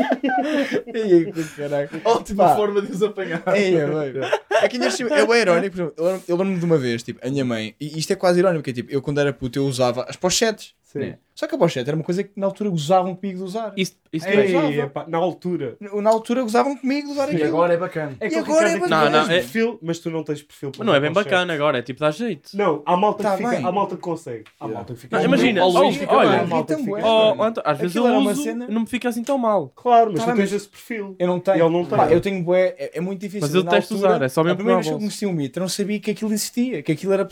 [0.93, 1.89] Ei, caralho.
[2.03, 2.55] Ótima Pá.
[2.55, 3.41] forma de os apanhar.
[3.47, 4.23] É, é, bem.
[4.51, 7.19] É que é bem irónico, por exemplo, eu lembro- eu lembro-me de uma vez, tipo,
[7.25, 9.65] a minha mãe, e isto é quase irónico, porque tipo, eu quando era puto eu
[9.65, 10.73] usava as pochetes.
[10.83, 10.99] Sim.
[10.99, 11.17] né?
[11.35, 13.73] Só que a pochete era uma coisa que na altura gozavam comigo de usar.
[13.75, 14.71] Isso, isso Ei, também.
[14.71, 15.75] Ei, epá, na altura.
[15.81, 17.47] Na altura gozavam comigo de usar E aquilo.
[17.49, 18.15] agora é bacana.
[18.21, 19.09] É E agora é bacana.
[19.09, 20.71] Não, não, é- perfil, mas tu não tens perfil.
[20.71, 22.55] para Mas não é bem bacana agora, é tipo dá jeito.
[22.55, 24.43] Não, há malta Tá que fica, há malta que consegue.
[24.59, 24.73] Há Yeah.
[24.79, 25.17] malta que fica.
[25.17, 27.03] Não, imagina, Ao oh, Luís fica olha, bem, malta que fica- é.
[27.03, 29.37] Oh, Anto- às vezes Aquilo eu era uma uso, cena- não me fica assim tão
[29.37, 29.73] mal.
[29.75, 31.15] Claro, mas Tá tu tens esse perfil.
[31.19, 31.57] Eu não tenho.
[31.65, 31.99] Ele não tem.
[32.13, 33.41] Eu tenho bué, é, é muito difícil.
[33.41, 35.25] Mas eu altura, usar, é só mesmo A primeira para vez que eu a conheci
[35.25, 37.27] o Mitra, eu não sabia que aquilo existia, que aquilo era.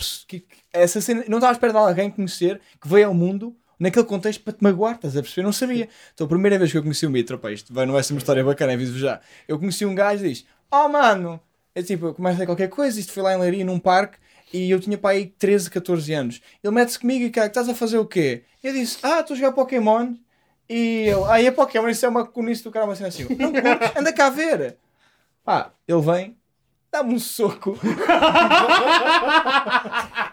[0.74, 4.41] essa cena, não estava à espera de alguém conhecer que veio ao mundo naquele contexto
[4.41, 5.46] para te magoar, estás a perceber?
[5.46, 5.89] Não sabia.
[6.13, 8.19] Então a primeira vez que eu conheci o Mitra, pá, isto vai, não ser uma
[8.19, 9.19] história bacana, aviso já.
[9.48, 11.39] Eu conheci um gajo e diz: Oh mano,
[11.76, 14.17] é tipo, eu começo a qualquer coisa, isto foi lá em Leiria, num parque.
[14.54, 16.41] E eu tinha pai aí 13, 14 anos.
[16.63, 18.43] Ele mete-se comigo e cara, estás a fazer o quê?
[18.63, 20.13] Eu disse, ah, estou a jogar Pokémon.
[20.69, 23.24] E ele, aí é Pokémon, isso é uma cunice do cara, uma cena assim.
[23.24, 23.98] Não curtes?
[23.98, 24.78] Anda cá ver.
[25.43, 26.38] Pá, ele vem,
[26.94, 27.78] dá-me um soco.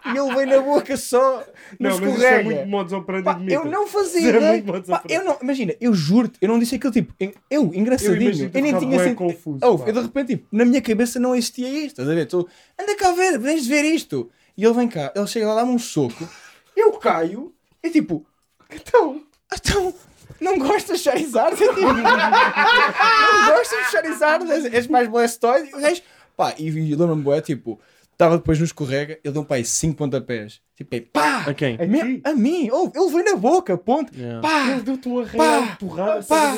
[0.07, 1.42] e ele vem na boca só,
[1.79, 3.55] não mas isso é muito modus operandi Pá, de Mitra.
[3.57, 4.62] eu não fazia Isso é ideia.
[4.64, 8.44] modus Pá, eu não, imagina, eu juro-te, eu não disse aquilo tipo, eu, eu, engraçadinho,
[8.44, 9.16] eu, que nem tinha sentido.
[9.16, 12.27] confuso, Oh, eu de repente, tipo, na minha cabeça não existia isto, estás a ver?
[12.27, 12.46] Tô,
[12.79, 14.31] anda cá ver, vens ver isto.
[14.57, 16.29] E ele vem cá, ele chega lá, dá-me um soco,
[16.77, 18.27] eu caio, e tipo,
[18.70, 19.94] então, então,
[20.40, 21.57] não gostas de Charizard?
[21.62, 24.51] Eu, não gostas de Charizard?
[24.75, 25.70] És, mais Blastoise?
[25.70, 26.03] E o gajo,
[26.40, 27.79] pá, e, e lembro-me, bué, tipo,
[28.12, 31.53] estava depois no escorrega, ele deu um pá aí 5 pontapés, tipo, aí, pá, A
[31.55, 31.74] quem?
[31.74, 32.20] A ti?
[32.24, 34.40] a mim, oh, ele veio na boca, ponto, Yeah.
[34.40, 35.31] pá, Ele deu-te um de
[35.79, 36.55] porrada pá?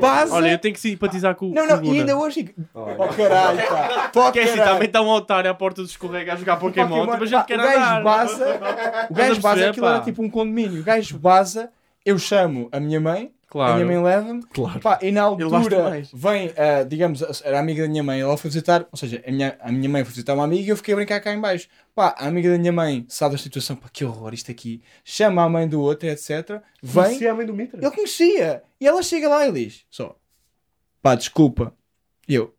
[0.00, 0.34] Baza.
[0.34, 2.54] Olha, eu tenho que simpatizar com, Não, com não, o e ainda hoje.
[2.74, 2.96] Olha.
[2.98, 4.10] Oh caralho, pá.
[4.14, 6.88] Pô, Que é assim, também está um otário à porta do escorrega a jogar Pokémon,
[6.88, 8.02] Pokémon, mas a pá, gente quer o gajo andar.
[8.04, 8.46] baza,
[9.10, 10.80] o gajo baza, aquilo era tipo um condomínio.
[10.80, 11.70] O gajo baza,
[12.04, 13.74] eu chamo a minha mãe, a Claro.
[13.74, 14.80] minha mãe leva-me, Claro.
[14.80, 16.10] pá, e na altura mais.
[16.12, 19.56] vem, ah, digamos, era amiga da minha mãe, ela foi visitar, ou seja, a minha,
[19.60, 21.68] a minha mãe foi visitar uma amiga e eu fiquei a brincar cá em baixo.
[21.94, 25.42] Pá, a amiga da minha mãe sabe da situação, pá, que horror isto aqui, chama
[25.42, 26.60] a mãe do outro, etc.
[26.82, 27.80] Vem, Conhecia a mãe do Mitra?
[27.80, 28.62] ele conhecia.
[28.80, 30.16] E ela chega lá e diz: Só,
[31.02, 31.74] pá, desculpa.
[32.28, 32.53] E eu,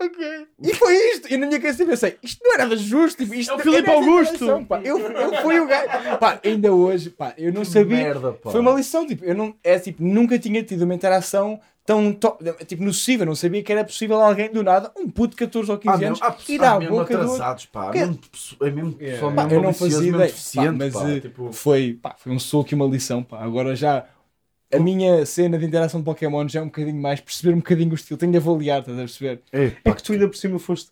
[0.00, 0.46] ok.
[0.62, 1.32] E foi isto.
[1.32, 3.22] E na minha cabeça eu pensei: Isto não era justo.
[3.22, 4.66] Tipo, isto É o eu Filipe Augusto.
[4.66, 4.80] pá.
[4.82, 6.18] Eu, eu fui o gajo.
[6.18, 7.96] Pá, ainda hoje, pá, eu não sabia.
[7.98, 8.50] Merda, pá.
[8.50, 12.36] Foi uma lição, tipo, eu não, é tipo, nunca tinha tido uma interação tão to-
[12.66, 15.78] tipo, nociva, não sabia que era possível alguém do nada, um puto de 14 ou
[15.78, 17.32] 15 Ah, anos, mesmo, ir à mesmo boca do outro.
[17.34, 17.90] atrasados, pá.
[17.90, 18.18] Que- Mesmo,
[18.60, 19.12] é mesmo Yeah.
[19.14, 22.14] pessoal Pá, mesmo eu não fazia ideia, pá, deficiente, mas pá, eh, tipo, foi, pá,
[22.18, 23.22] foi um soco e uma lição.
[23.22, 23.42] Pá.
[23.42, 24.04] Agora já
[24.72, 27.90] a minha cena de interação de Pokémon já é um bocadinho mais perceber um bocadinho
[27.92, 28.18] o estilo.
[28.18, 29.42] Tenho de avaliar, estás a perceber?
[29.52, 30.90] é, É que tu ainda por cima foste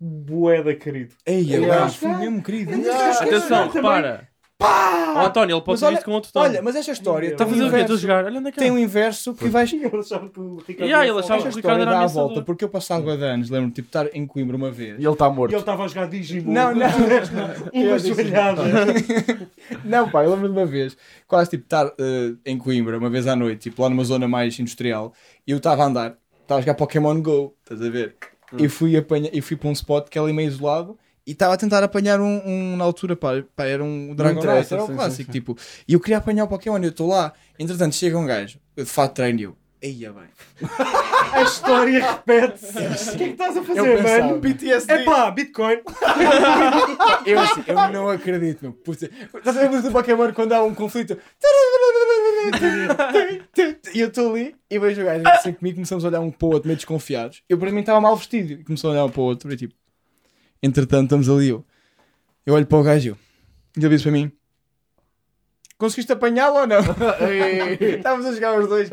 [0.00, 1.14] bué querido.
[1.26, 1.74] Ei, Yeah.
[1.74, 2.72] agora fui mesmo querido.
[3.20, 4.28] Atenção, repara.
[4.60, 6.40] Ó António, ele pode Mas dizer olha, isto com outro tom.
[6.40, 7.76] olha, mas esta história Está a tem um, fazer o quê?
[7.80, 8.24] Estou a inverso, jogar.
[8.24, 8.72] Olha onde é que tem é.
[8.72, 9.72] um inverso que vais.
[9.72, 12.42] Ele achava que o Ricardo Yeah, ele achava que o Ricardo história era a volta,
[12.42, 14.98] porque eu passado bué de anos, lembro-me tipo, de estar em Coimbra uma vez.
[14.98, 15.52] E ele está E morto.
[15.52, 16.52] ele estava a jogar Digimon.
[16.52, 16.86] Não, não,
[17.72, 18.62] Uma joelhada.
[19.84, 23.26] Não, pá, eu lembro de uma vez, quase tipo, estar eh, em Coimbra, uma vez
[23.26, 25.12] à noite, tipo, lá numa zona mais industrial,
[25.46, 28.16] e eu estava a andar, estava a jogar Pokémon Go, estás a ver?
[28.56, 31.52] E fui, apanha, e fui para um spot que é ali meio isolado, e estava
[31.52, 34.86] a tentar apanhar um, um- na altura, pá, pá, era um Dragonite, interessa, era o
[34.86, 35.30] sim, clássico, sim, sim.
[35.32, 38.58] tipo, e eu queria apanhar o Pokémon, e eu estou lá, entretanto chega um gajo,
[38.74, 40.24] de fato treino, e eu, eia bem,
[41.30, 42.78] A história repete-se.
[42.78, 44.26] O que é que estás a fazer, Eu pensava.
[44.26, 44.40] mano?
[44.40, 44.92] PTSD.
[44.92, 45.76] É pá, Bitcoin.
[47.26, 50.74] eu assim, eu não acredito, meu, puta, estás a ver do Pokémon quando há um
[50.74, 51.18] conflito,
[53.94, 56.46] e eu estou ali e vejo o gajo assim comigo, começamos a olhar um para
[56.46, 57.42] o outro meio desconfiados.
[57.48, 59.56] Eu para mim estava mal vestido e começou a olhar um para o outro e
[59.56, 59.74] tipo,
[60.62, 61.64] entretanto estamos ali eu.
[62.44, 63.16] Eu olho para o gajo
[63.76, 64.32] e ele disse para mim:
[65.78, 66.80] Conseguiste apanhá-lo ou não?
[67.80, 68.88] Estávamos a jogar os dois.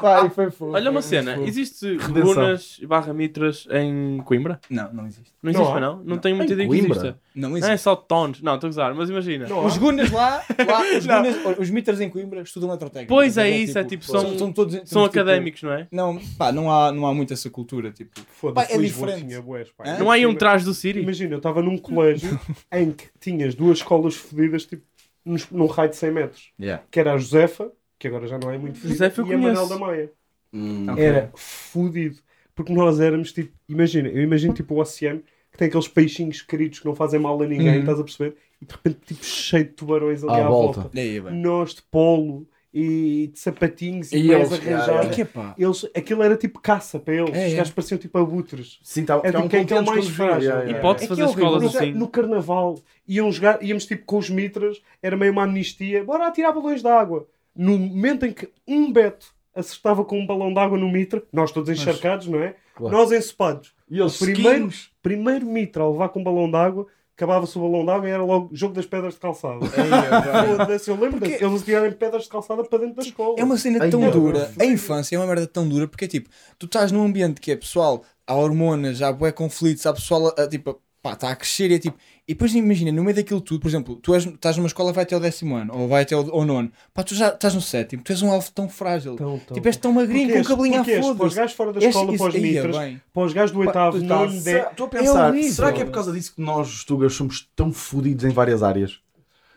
[0.00, 0.72] Pá, e foi fofo.
[0.72, 1.46] Olha uma cena, fofo.
[1.46, 2.22] existe Redenção.
[2.34, 4.58] runas barra mitras em Coimbra?
[4.70, 5.32] Não, não existe.
[5.42, 5.96] Não Não existe, não?
[5.98, 6.18] Não Não.
[6.18, 6.96] tenho muita ideia que Coimbra?
[6.98, 7.20] exista.
[7.34, 7.78] Não Não é existe.
[7.78, 8.40] só tons.
[8.40, 9.46] Não, estou a gozar, mas imagina.
[9.46, 9.66] Não.
[9.66, 13.12] Os gunas lá, lá os, gunas, os mitras em Coimbra estudam eletrotécnica.
[13.14, 13.56] Pois é ver?
[13.58, 15.86] isso, é tipo, são, são- são todos São tipo, académicos, não é?
[15.92, 18.18] Não, pá, não há, não há muito essa cultura, tipo.
[18.32, 19.26] Foda-se, é diferente.
[19.26, 19.84] tinha bués, pá.
[19.98, 21.02] Não há aí um traje do Siri?
[21.02, 22.40] Imagina, eu estava num colégio
[22.72, 24.82] em que tinhas duas escolas fodidas, tipo,
[25.26, 26.52] nos- num raio de 100 metros.
[26.60, 26.82] Yeah.
[26.90, 29.78] Que era a Josefa, que agora já não é muito fodida, e a Manel da
[29.78, 30.12] Maia.
[30.52, 30.86] Hum.
[30.96, 32.18] Era fodido.
[32.54, 36.78] Porque nós éramos tipo, imagina, eu imagino tipo o oceano que tem aqueles peixinhos queridos
[36.80, 37.80] que não fazem mal a ninguém, Uhum.
[37.80, 38.36] estás a perceber?
[38.60, 40.80] E de repente tipo cheio de tubarões ali À à, volta.
[40.82, 41.30] volta.
[41.30, 44.86] Nós de polo e de sapatinhos e, E eles, arranjados.
[44.88, 45.54] yeah, É que é pá.
[45.58, 47.30] Eles, aquilo era tipo caça para eles.
[47.34, 47.56] É, Os é.
[47.56, 48.78] gajos pareciam tipo abutres.
[48.82, 50.42] Sim, tá, É tá tipo quem é que é mais frágil.
[50.42, 50.80] yeah, E yeah.
[50.82, 51.92] pode-se É fazer é escolas No, assim.
[51.92, 56.52] no carnaval íamos, jogar, íamos tipo com os mitras, era meio uma amnistia, bora atirar
[56.52, 57.26] balões de água.
[57.56, 61.50] No momento em que um Beto acertava com um balão de água no mitra, nós
[61.52, 62.56] todos encharcados, não é?
[62.74, 62.94] Claro.
[62.94, 63.74] Nós ensopados.
[63.90, 64.90] E eles Primeiro, sequinhos.
[65.02, 66.86] primeiro mitra a levar com um balão de água,
[67.16, 69.58] acabava-se o balão de água e era logo jogo das pedras de calçada.
[69.66, 73.34] Foda-se, eu lembro Porque- deles tirarem pedras de calçada para dentro da escola.
[73.38, 74.40] É uma cena Ai, tão meu dura.
[74.40, 74.60] Deus.
[74.60, 77.50] A infância é uma merda tão dura porque é tipo, tu estás num ambiente que
[77.50, 80.78] é pessoal, há hormonas, há bué conflitos, há pessoal a, tipo,
[81.08, 81.96] pá, está a crescer e é tipo.
[82.28, 85.04] E depois imagina, no meio daquilo tudo, por exemplo, tu és, estás numa escola vai
[85.04, 87.60] até ao décimo ano, ou vai até ao, ao nono, pá, tu já estás no
[87.60, 89.14] sétimo, tu és um alvo tão frágil.
[89.14, 91.72] Tão, tão, tipo, és tão magrinho, com um cabelinho à és, para os gajos fora
[91.72, 92.76] da escola, isso- para os ia mitras,
[93.12, 94.56] para os gajos do oitavo, tu nono, estás- décimo.
[94.56, 95.52] Será- Estou a pensar, horrível.
[95.52, 98.62] será que é por causa disso que nós, os Tugas, somos tão fodidos em várias
[98.64, 98.98] áreas?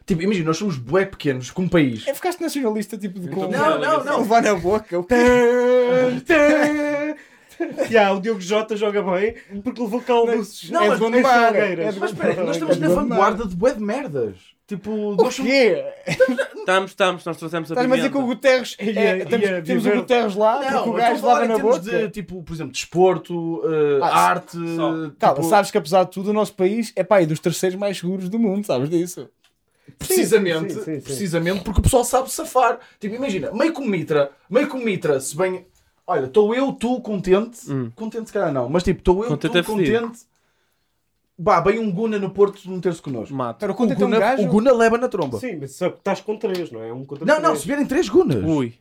[0.05, 2.07] Tipo, imagina, nós somos bué pequenos, como país.
[2.07, 3.47] É, ficaste nacionalista, tipo, de como.
[3.51, 4.19] Não, não, não.
[4.21, 5.03] Levar na boca.
[7.89, 10.69] yeah, o Diogo Jota joga bem porque levou calbuços.
[10.69, 13.73] Não, É mas- é de Mas espera, nós estamos É na de vanguarda de bué
[13.73, 14.35] de merdas.
[14.67, 15.83] Tipo, O quê?
[16.55, 18.35] Estamos, estamos, nós trouxemos a Estás-me a dizer que o pimenta.
[18.35, 18.77] Guterres.
[18.79, 21.57] Ia- é, ia temos, temos o Guterres lá, Não, porque o gajo lava em na
[21.57, 21.79] boca.
[21.79, 24.51] de, tipo, por exemplo, desporto, eh, Ah, arte.
[24.75, 25.11] só.
[25.17, 27.79] Calma, tipo, sabes que apesar de tudo, o nosso país é pá, é dos terceiros
[27.79, 29.27] mais seguros do mundo, sabes disso?
[29.97, 31.01] Precisamente, Sim, sim, sim.
[31.01, 32.77] precisamente porque o pessoal sabe safar.
[32.99, 35.65] Tipo, imagina, meio com mitra, meio com mitra, se bem.
[36.09, 37.71] Olha, estou eu, tu, contente.
[37.71, 37.91] Hum.
[37.95, 40.19] Contente, se calhar não, mas tipo, estou eu, Contente tu, é contente.
[41.37, 43.33] Bah, bem um Guna no Porto meter-se connosco.
[43.33, 43.59] Mato.
[43.59, 44.43] Pero O quando tem um Guna, gajo.
[44.43, 45.39] o Guna leva na tromba.
[45.39, 46.91] Sim, mas estás com três, não é?
[46.91, 47.47] Um contra Não, três.
[47.47, 48.73] não, se vierem três Gunas, Ui.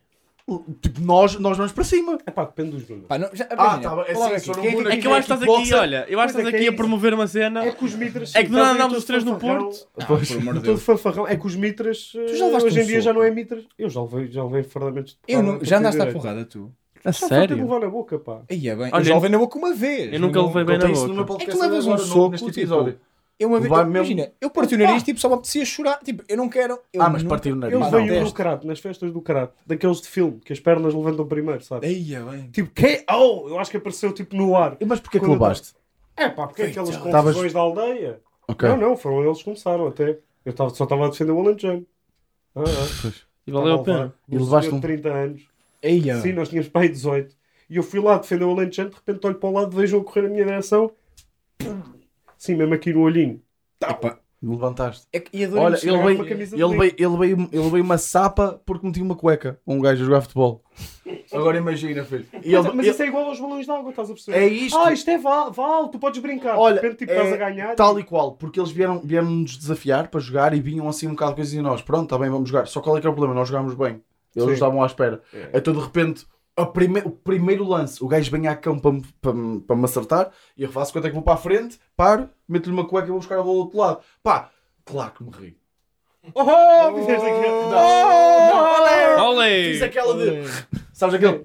[0.81, 2.19] tipo, nós, nós vamos para cima.
[2.27, 3.07] É pá, depende dos números.
[3.07, 5.13] Pá, não, já, Ah, tá é assim, aqui, um é que- Guna É que eu
[5.13, 5.79] acho que estás aqui, Kickboxer.
[5.79, 7.65] olha, eu acho que Pois é estás que aqui é a promover uma cena.
[7.65, 8.35] É que os mitras.
[8.35, 9.37] É que sim, estás aí andámos os três no.
[9.39, 9.87] Porto.
[9.97, 10.15] Ah,
[10.55, 11.29] de Todo fanfarrão.
[11.29, 12.11] É que os mitras.
[12.13, 13.65] Tu já levaste hoje em dia já não é mitras.
[13.79, 16.73] Eu já levei, já levei fardamentos de Eu porrada não, já andaste à porrada, tu.
[17.09, 17.57] A Só falta sério?
[17.57, 18.43] levar na boca, pá.
[18.51, 18.91] Aí é bem.
[18.93, 20.13] Olha, eu já levei na boca uma vez.
[20.13, 20.89] Eu nunca levei bem na
[21.25, 21.43] boca.
[21.43, 23.01] É que tu levas um soco, neste tipo, episódio.
[23.39, 26.01] Eu uma vez, eu- mesmo- imagina, eu parti o nariz, tipo, só me apetecia chorar.
[26.05, 26.77] Tipo, eu não quero.
[26.93, 27.73] Eu Ah, mas nunca- partir o nariz.
[27.73, 28.35] Eu no Detesto.
[28.35, 29.53] karate, nas festas do karate.
[29.65, 31.89] Daqueles de filme, que as pernas levantam primeiro, sabes?
[31.89, 32.51] Aí é bem.
[32.51, 34.77] Tipo, que Oh, eu acho que apareceu tipo no ar.
[34.81, 35.73] E Mas porquê que levaste?
[36.17, 38.21] É pá, porque aquelas confusões da aldeia.
[38.61, 40.19] Não, não, foram eles que começaram até.
[40.45, 41.87] Eu tava, só estava a defender o Alentejano.
[42.57, 43.11] Ah, ah.
[43.47, 44.15] E valeu a pena.
[44.29, 45.43] E levaste senhor um- de 30 anos.
[45.83, 47.37] É Sim, nós tínhamos pai 18.
[47.71, 50.23] E eu fui lá defender o Alentejano, de repente olho para o lado, vejo-o correr
[50.23, 50.91] na minha direção.
[52.37, 53.43] Sim, mesmo aqui no olhinho.
[53.81, 55.07] Epá, Levantaste.
[55.13, 57.49] é que- e a dor Olha, ele uma veio, camisa de ele, veio, ele, veio,
[57.53, 60.63] ele veio uma sapa porque metia uma cueca um gajo a jogar futebol.
[61.33, 62.27] Agora imagina, filho.
[62.33, 64.39] E Mas, ele- mas ele- isso é igual aos balões de água, estás a perceber?
[64.39, 64.79] é isto.
[64.79, 66.57] Ah, isto é val, val, tu podes brincar.
[66.57, 67.75] Olha, de repente tipo, é estás a ganhar.
[67.75, 71.11] Tal e qual, porque eles vieram, vieram nos desafiar para jogar e vinham assim um
[71.11, 72.67] bocado de coisas e nós, pronto, está bem, vamos jogar.
[72.67, 73.35] Só qual é que é o problema?
[73.35, 74.01] Nós jogámos bem.
[74.37, 74.55] Eles Sim.
[74.55, 75.21] estavam à espera.
[75.33, 75.51] É.
[75.55, 76.27] Então de repente,
[76.57, 79.77] a prime- o primeiro lance, o gajo vem à cão para, me- para, me- para
[79.77, 82.87] me acertar e eu faço quanto é que vou para a frente, paro, meto-lhe uma
[82.87, 84.01] cueca e vou buscar a bola do outro lado.
[84.23, 84.51] Pá,
[84.85, 85.57] claro que me ri.
[86.35, 87.71] Oh, fizeste aquilo.
[87.71, 89.65] Não, Olé!
[89.73, 90.43] Fiz aquela de.
[90.93, 91.43] Sabes aquele.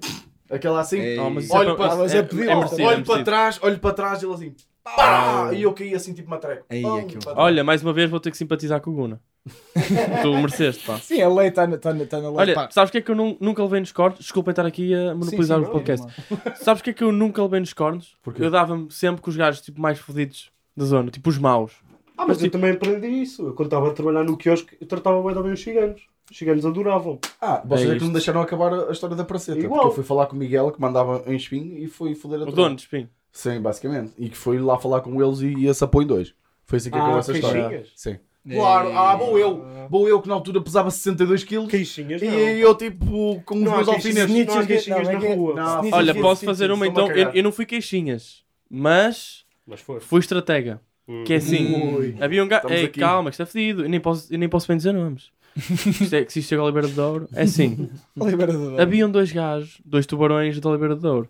[0.50, 0.98] Aquela assim.
[1.00, 1.18] Ei.
[1.18, 1.22] Oh,
[1.56, 4.34] Olho é, para- é, é é, merecido, é olho trás, olho para trás e ele
[4.34, 4.54] assim.
[4.82, 5.50] Pá!
[5.54, 6.66] E eu caí assim tipo matreco.
[6.68, 7.38] Ei, Pum, para trás.
[7.38, 9.20] Olha, mais uma vez vou ter que simpatizar com o Guna.
[10.22, 10.98] tu mereceste, pá.
[10.98, 12.38] Sim, a lei está na, tá na, tá na lei.
[12.38, 12.68] Olha, pá.
[12.70, 14.18] sabes o que é que eu nu- nunca levei nos cornos?
[14.20, 16.06] Desculpem estar aqui a monopolizar sim, o não, podcast.
[16.64, 18.16] Sabes o que é que eu nunca levei nos cornos?
[18.22, 18.42] Porquê?
[18.42, 21.72] Eu dava-me sempre com os gajos tipo, mais fodidos da zona, tipo os maus.
[22.16, 23.46] Ah, mas eu também aprendi isso.
[23.48, 26.02] Eu quando estava a trabalhar no quiosque, eu tratava bem também os ciganos.
[26.30, 27.18] Os ciganos adoravam.
[27.40, 28.12] Ah, vocês É é, que não isto.
[28.14, 29.58] deixaram acabar a história da praceta.
[29.58, 29.80] Igual.
[29.80, 32.44] Porque eu fui falar com o Miguel que mandava em espinho e fui foder a
[32.44, 33.10] O dono de espinho.
[33.30, 34.12] Sim, basicamente.
[34.16, 36.34] E que foi lá falar com eles e, e esse apoio em dois.
[36.64, 37.68] Foi assim que acabou Ah, essa história.
[37.68, 37.92] queixinhas?
[37.96, 38.16] Sim.
[38.48, 39.64] Claro, ah, vou eu.
[39.88, 41.66] Vou eu que na altura pesava 62 kg.
[41.66, 42.32] Queixinhas, E não.
[42.38, 44.46] eu tipo com os Não meus alfinetes.
[44.46, 45.54] não há queixinhas Não, é na que- rua.
[45.54, 47.10] Não, Olha, posso fazer uma então.
[47.10, 50.00] Eu, eu não fui queixinhas, mas Mas foi.
[50.00, 50.80] fui estratega.
[51.26, 52.16] Que é assim, Ui.
[52.20, 52.66] havia um gajo.
[52.70, 52.98] Ei, aqui.
[53.00, 53.84] calma, isto é fedido.
[53.84, 55.30] Eu nem posso, eu nem posso bem dizer nomes.
[55.56, 57.88] Isto é, que se isto chega ao Oliveira de Douro, é assim.
[58.80, 61.28] Haviam dois gajos, dois tubarões de Oliveira de Douro,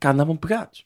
[0.00, 0.84] que andavam pegados.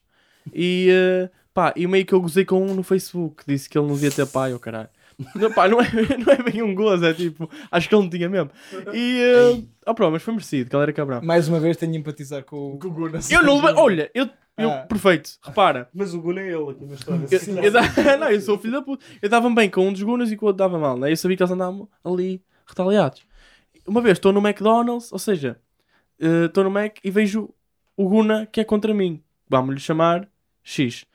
[0.55, 3.77] E eh, pá, e meio que eu gozei com um no Facebook, que disse que
[3.77, 4.89] ele não devia ter pai, ou caralho.
[5.35, 5.85] Não, pá, não, é,
[6.25, 8.51] não é bem um gozo, é tipo, acho que ele não tinha mesmo.
[8.93, 11.23] E, eh, oh, pronto, mas foi merecido, que ele era cabrão.
[11.23, 12.79] Mais uma vez tenho de empatizar com o.
[12.79, 13.19] Com o Guna.
[13.31, 14.79] Eu não levei, olha, eu, eu Ah.
[14.81, 15.89] perfeito, repara.
[15.95, 17.27] Mas o Guna é ele aqui na história.
[17.31, 17.83] Eu, eu da-
[18.19, 19.05] não, eu sou o filho da puta.
[19.23, 21.11] Eu dava bem com um dos gunas e com o outro dava mal, né?
[21.11, 23.23] Eu sabia que eles andavam ali retaliados.
[23.87, 25.59] Uma vez estou no McDonald's, ou seja,
[26.21, 27.49] eh, estou no Mac e vejo
[27.97, 29.23] o Guna que é contra mim.
[29.49, 30.29] Vamos-lhe chamar
[30.63, 31.07] X.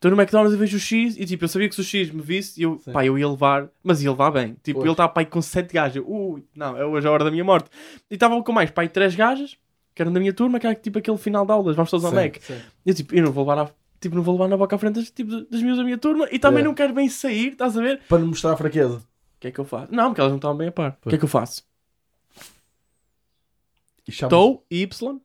[0.00, 2.10] Estou no McDonald's e vejo o X e tipo, eu sabia que se o X
[2.10, 2.90] me visse, eu, Sim.
[2.90, 4.56] pá, eu ia levar, mas ia levar bem.
[4.62, 4.86] Tipo, Pois.
[4.86, 6.02] ele estava pai com 7 gajas.
[6.06, 7.68] Ui, não, é hoje a hora da minha morte.
[8.10, 9.58] E estava com mais pai 3 gajas,
[9.94, 12.12] que eram da minha turma, que era tipo aquele final de aulas, vamos todos ao
[12.14, 12.36] Mac.
[12.40, 12.58] sim.
[12.86, 13.70] Eu tipo, eu não vou levar a,
[14.00, 16.26] tipo, não vou levar na boca à frente das, tipo, das minhas da minha turma
[16.32, 16.64] e também É.
[16.64, 18.00] não quero bem sair, estás a ver?
[18.08, 18.96] Para não mostrar a fraqueza.
[18.96, 19.94] O que é que eu faço?
[19.94, 20.98] Não, porque elas não estavam bem a par.
[21.04, 21.62] O que é que eu faço?
[24.08, 25.20] Estou, Y,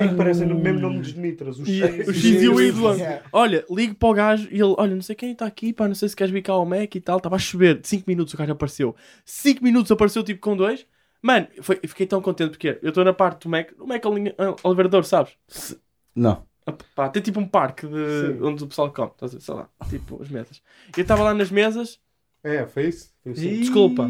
[0.00, 1.58] É que parecem no mesmo nome dos Mitras.
[1.58, 2.94] O E- X, o X e o Y.
[2.96, 3.22] Yeah.
[3.32, 5.94] olha, ligo para o gajo e ele, olha, não sei quem está aqui, pá, não
[5.94, 8.36] sei se queres vir cá ao Mac e tal, estava a chover, 5 minutos o
[8.36, 8.94] gajo apareceu.
[9.24, 10.86] 5 minutos apareceu tipo com dois.
[11.20, 14.02] Mano, foi, fiquei tão contente porque eu estou na parte do Mac, o Mac
[14.90, 15.36] Douro, sabes?
[16.14, 16.44] Não.
[16.66, 17.94] Ah, pá, tem tipo um parque de,
[18.36, 18.42] Sim.
[18.42, 19.42] onde o pessoal come, estás a ver?
[19.42, 20.62] sei lá, tipo as mesas.
[20.96, 21.98] Eu estava lá nas mesas,
[22.44, 23.10] É, foi isso?
[23.22, 23.42] Foi isso.
[23.42, 24.08] Desculpa.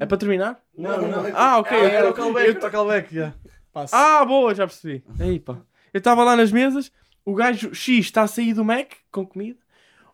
[0.00, 0.58] é para terminar?
[0.76, 1.30] Não, não, não.
[1.34, 1.76] Ah, ok.
[1.76, 3.34] Ah, era eu- o callback, eu- era o callback, yeah.
[3.76, 3.94] Passa.
[3.94, 5.04] Ah, boa, já percebi.
[5.20, 5.58] Aí, pá.
[5.92, 6.90] Eu estava lá nas mesas,
[7.22, 9.58] o gajo X está a sair do Mac com comida,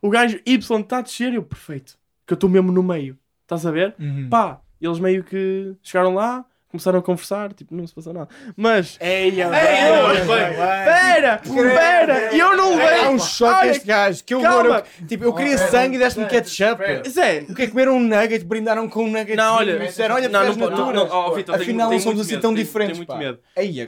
[0.00, 1.96] o gajo Y está a descer, eu, perfeito.
[2.26, 3.16] Que eu estou mesmo no meio.
[3.42, 3.94] Estás a ver?
[4.00, 4.28] Uhum.
[4.28, 8.28] Pá, eles meio que chegaram lá, começaram a conversar, tipo, não se passou nada.
[8.56, 12.98] Mas, Eia, pera, pera, e eu não levei.
[13.04, 14.24] É um choque este gajo.
[14.24, 14.60] Que eu calma.
[14.60, 14.84] agora.
[15.06, 16.82] Tipo, eu queria sangue e deste-me ketchup.
[17.08, 19.36] Zé, O que é comeram um nugget, brindaram com um nugget.
[19.36, 22.54] Não, olha, disseram, olha, não, não, não, não, oh, Afinal, não somos muito assim tão
[22.54, 22.98] diferentes.
[22.98, 23.38] tenho muito medo.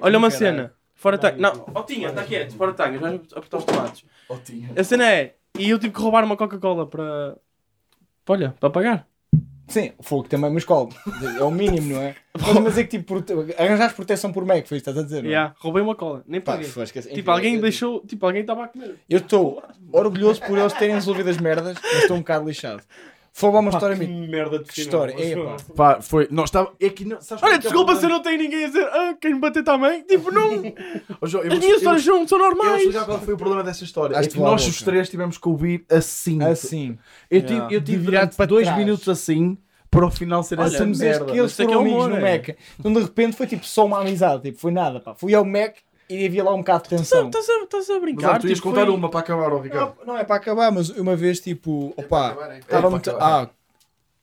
[0.02, 0.56] Olha uma caralho.
[0.56, 0.74] cena.
[0.94, 1.40] Fora tanque.
[1.40, 4.04] Não, ó tinha, está quieto, fora tanque, vais apertar os tomates.
[4.28, 4.70] Oh, tinha.
[4.76, 7.36] A cena é, e eu tive que roubar uma Coca-Cola para.
[8.28, 9.06] Olha, para pagar.
[9.66, 10.88] Sim, fogo também, mas qual?
[11.38, 12.14] É o mínimo, não é?
[12.38, 13.32] Mas, mas é que tipo, prote...
[13.58, 15.22] arranjaste proteção por Mac, foi estás a dizer?
[15.22, 15.32] não é?
[15.32, 16.66] Yeah, roubei uma cola, nem Pá, paguei.
[16.68, 17.08] esquece.
[17.08, 18.00] Tipo, Enfim, alguém eu- deixou.
[18.06, 18.96] Tipo, alguém estava a comer.
[19.08, 19.62] Eu estou
[19.92, 22.82] orgulhoso por eles terem resolvido as merdas, mas estou um bocado lixado.
[23.36, 24.28] Foi uma Pá, história que minha.
[24.28, 25.12] merda de história.
[25.18, 25.56] É, pá.
[25.74, 26.28] Pá, foi.
[26.30, 26.72] Nós estava.
[26.80, 27.20] É que não.
[27.20, 28.16] Sabes Olha, é que é desculpa se problema?
[28.18, 30.02] não tem ninguém a dizer, ah, quem me bater também.
[30.02, 30.52] Tipo, não.
[31.20, 32.78] Ô, João, eu As vou- minhas eu- histórias são, são Eu normais.
[32.82, 34.16] explicar qual foi o problema dessa história.
[34.16, 34.84] Acho é que nós a os boca.
[34.84, 36.40] três tivemos que ouvir assim.
[36.44, 36.96] Assim.
[37.28, 37.74] Eu tive, Yeah.
[37.74, 38.78] eu tive virado durante para dois trás.
[38.78, 39.58] minutos assim
[39.90, 41.32] para o final ser Olha, essa Somos este merda.
[41.32, 42.32] que eles Isso é que foram amigos humor, no é.
[42.38, 42.48] Mac.
[42.78, 45.12] Então de repente foi tipo só uma amizade, tipo, foi nada, pá.
[45.16, 45.74] Fui ao Mac
[46.22, 47.26] e havia lá um bocado de tensão.
[47.26, 48.30] Estás a, estás a Mas, brincar?
[48.30, 49.94] olha, tu ias tipo, contar foi- uma para acabar, ó, Ricardo.
[50.00, 52.58] Não, não é para acabar, mas uma vez tipo, opa, acabar, é.
[52.58, 53.10] estava É muito.
[53.10, 53.44] acabar.
[53.44, 53.50] Ah,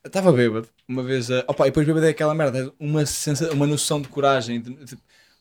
[0.06, 0.68] estava bêbado.
[0.88, 3.52] Uma vez, ah, opa, e depois bêbado é aquela merda, uma, sensa...
[3.54, 4.64] uma noção de coragem.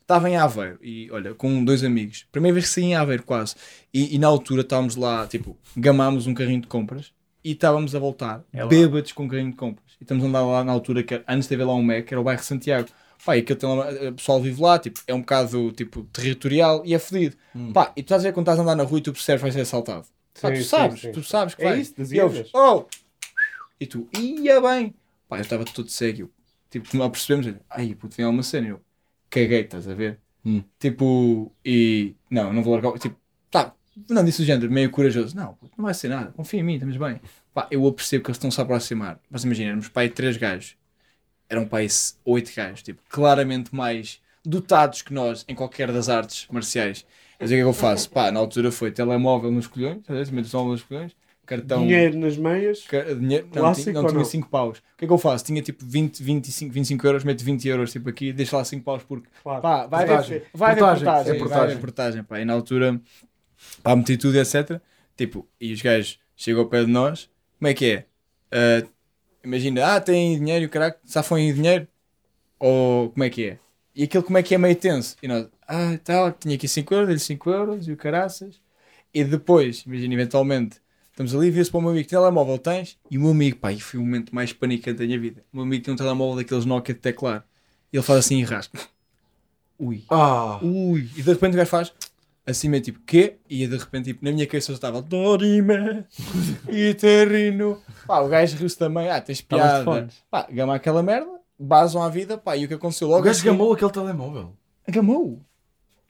[0.00, 3.54] Estava em Aveiro e olha, com dois amigos, primeira vez que saí em Aveiro quase.
[3.94, 7.12] E, e na altura estávamos lá, tipo, gamámos um carrinho de compras
[7.44, 9.92] e estávamos a voltar, É bêbados com um carrinho de compras.
[10.00, 12.20] E estamos a andar lá na altura que antes teve lá um Mac, que era
[12.20, 12.88] o bairro de Santiago.
[13.24, 16.98] Pá, e lá, o pessoal vive lá, tipo, é um bocado tipo territorial e é
[16.98, 17.36] fodido.
[17.74, 19.40] Pá, e tu estás a ver quando estás a andar na rua e tu percebes
[19.40, 20.06] que vais ser assaltado.
[20.40, 21.12] Pá, Sim, tu sim, sabes, sim.
[21.12, 21.80] tu sabes que É vai.
[21.80, 22.84] isso, e ouves, oh!
[23.78, 24.94] E tu, ia bem.
[25.28, 26.30] Pá, eu estava todo cego.
[26.70, 27.52] Tipo, não percebemos.
[27.68, 28.68] Ai, puto, vem uma cena.
[28.68, 28.80] Eu
[29.28, 30.18] caguei, estás a ver?
[30.44, 30.62] Hum.
[30.78, 32.14] Tipo, e.
[32.30, 32.98] Não, não vou largar.
[32.98, 33.16] Tipo,
[33.50, 33.74] tá.
[34.08, 35.34] Não, disse o género, meio corajoso.
[35.36, 36.30] Não, puto, não vai ser nada.
[36.32, 37.20] Confia em mim, estamos bem.
[37.52, 39.18] Pá, eu apercebo que eles estão-se a aproximar.
[39.30, 40.76] Mas imagina, éramos pai três gajos.
[41.50, 41.86] Eram pai
[42.24, 42.82] oito gajos.
[42.82, 47.04] Tipo, claramente mais dotados que nós em qualquer das artes marciais.
[47.38, 48.08] Mas o que é que eu faço?
[48.10, 49.96] Pá, na altura foi telemóvel nos colhões?
[50.08, 51.12] Meto telemóvel nos colhões,
[51.46, 51.80] cartão.
[51.82, 52.84] Dinheiro nas meias.
[52.86, 54.24] Ca- dinheiro, não, tinha, não tinha não?
[54.24, 54.78] 5 paus.
[54.78, 55.44] O que é que eu faço?
[55.44, 59.02] Tinha tipo 20, 25, 25 euros, meto 20 euros tipo aqui, deixo lá 5 paus
[59.02, 59.60] porque Claro.
[59.62, 60.42] pá, vai Portagem.
[60.54, 61.74] vai Portagem, portagem, é vai portagem.
[61.76, 62.40] ver portagem, pá.
[62.40, 63.00] E na altura,
[63.82, 64.80] pá, meti tudo, etc.
[65.16, 67.28] Tipo, e os gajos chegam ao pé de nós,
[67.58, 68.06] como é que é?
[68.52, 68.86] Ah,
[69.44, 71.86] imagina, ah, tem dinheiro, caraca, safam em dinheiro?
[72.58, 73.58] Ou como é que é?
[73.94, 75.16] E aquilo como é que é meio tenso?
[75.22, 78.60] E nós, ah, tal, tinha aqui 5 euros, dei-lhe 5 euros e o caraças.
[79.12, 80.76] E depois, imagina, eventualmente,
[81.10, 82.98] estamos ali, vê-se para o meu amigo, que telemóvel tens?
[83.10, 85.44] E o meu amigo, pá, e foi o momento mais panicante da minha vida.
[85.52, 87.44] O meu amigo tem um telemóvel daqueles Nokia de teclar.
[87.92, 88.78] E ele faz assim e rasca.
[89.78, 91.08] Ui, Ah, ui.
[91.16, 91.92] E de repente o gajo faz
[92.50, 93.36] assim meio tipo, quê?
[93.48, 96.04] E de repente, tipo, na minha cabeça eu estava, Dorime,
[96.68, 97.80] e terrino.
[98.06, 100.08] Pá, o gajo riu-se também, ah, tens piada.
[100.30, 103.22] Pá, gama aquela merda, basam à vida, pá, e o que aconteceu o logo?
[103.22, 104.52] gajo a seguir- gamou aquele telemóvel.
[104.88, 105.40] Gamou.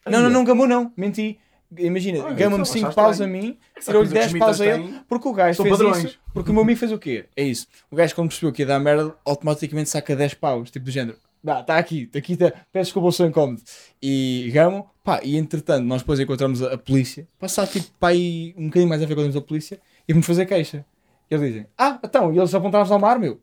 [0.05, 0.91] Não, não, não gamou, não.
[0.97, 1.37] Menti.
[1.77, 4.59] Imagina, Ah, gama-me então 5 achaste paus a mim, tirou-lhe coisa que 10 os paus
[4.61, 6.03] a ele, porque o gajo são fez padrões.
[6.03, 6.19] isso.
[6.33, 7.25] Porque o meu amigo fez o quê?
[7.33, 7.65] É isso.
[7.89, 11.17] O gajo, quando percebeu que ia dar merda, automaticamente saca 10 paus, tipo do género.
[11.43, 12.51] Está aqui, está aqui, tá.
[12.71, 13.61] peço desculpa, eu sou incómodo.
[14.01, 18.53] E gamo, pá, e entretanto, nós depois encontramos a, a polícia, passar tipo, pá, aí
[18.57, 20.85] um bocadinho mais a ver quando a polícia, e vamos fazer queixa.
[21.29, 23.41] E eles dizem, ah, então, e eles apontaram-nos ao mar, meu?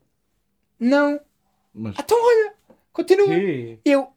[0.79, 1.19] Não.
[1.75, 2.55] Mas Ah, então olha,
[2.93, 3.27] continua.
[3.27, 3.79] Que?
[3.85, 4.09] Eu,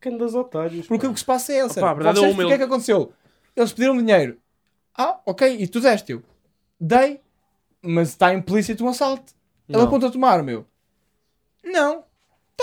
[0.00, 0.86] Que andas otários.
[0.88, 1.10] porque pá.
[1.10, 1.78] o que se passa é esse.
[1.78, 3.12] Opa, verdade é Vocês, o que é que aconteceu?
[3.54, 4.38] Eles pediram dinheiro.
[4.96, 6.22] Ah, ok, e tu deste eu.
[6.80, 7.20] Dei,
[7.80, 9.32] mas está implícito um assalto.
[9.68, 9.84] Ele Não.
[9.86, 10.66] aponta a tomar, meu.
[11.62, 12.04] Não.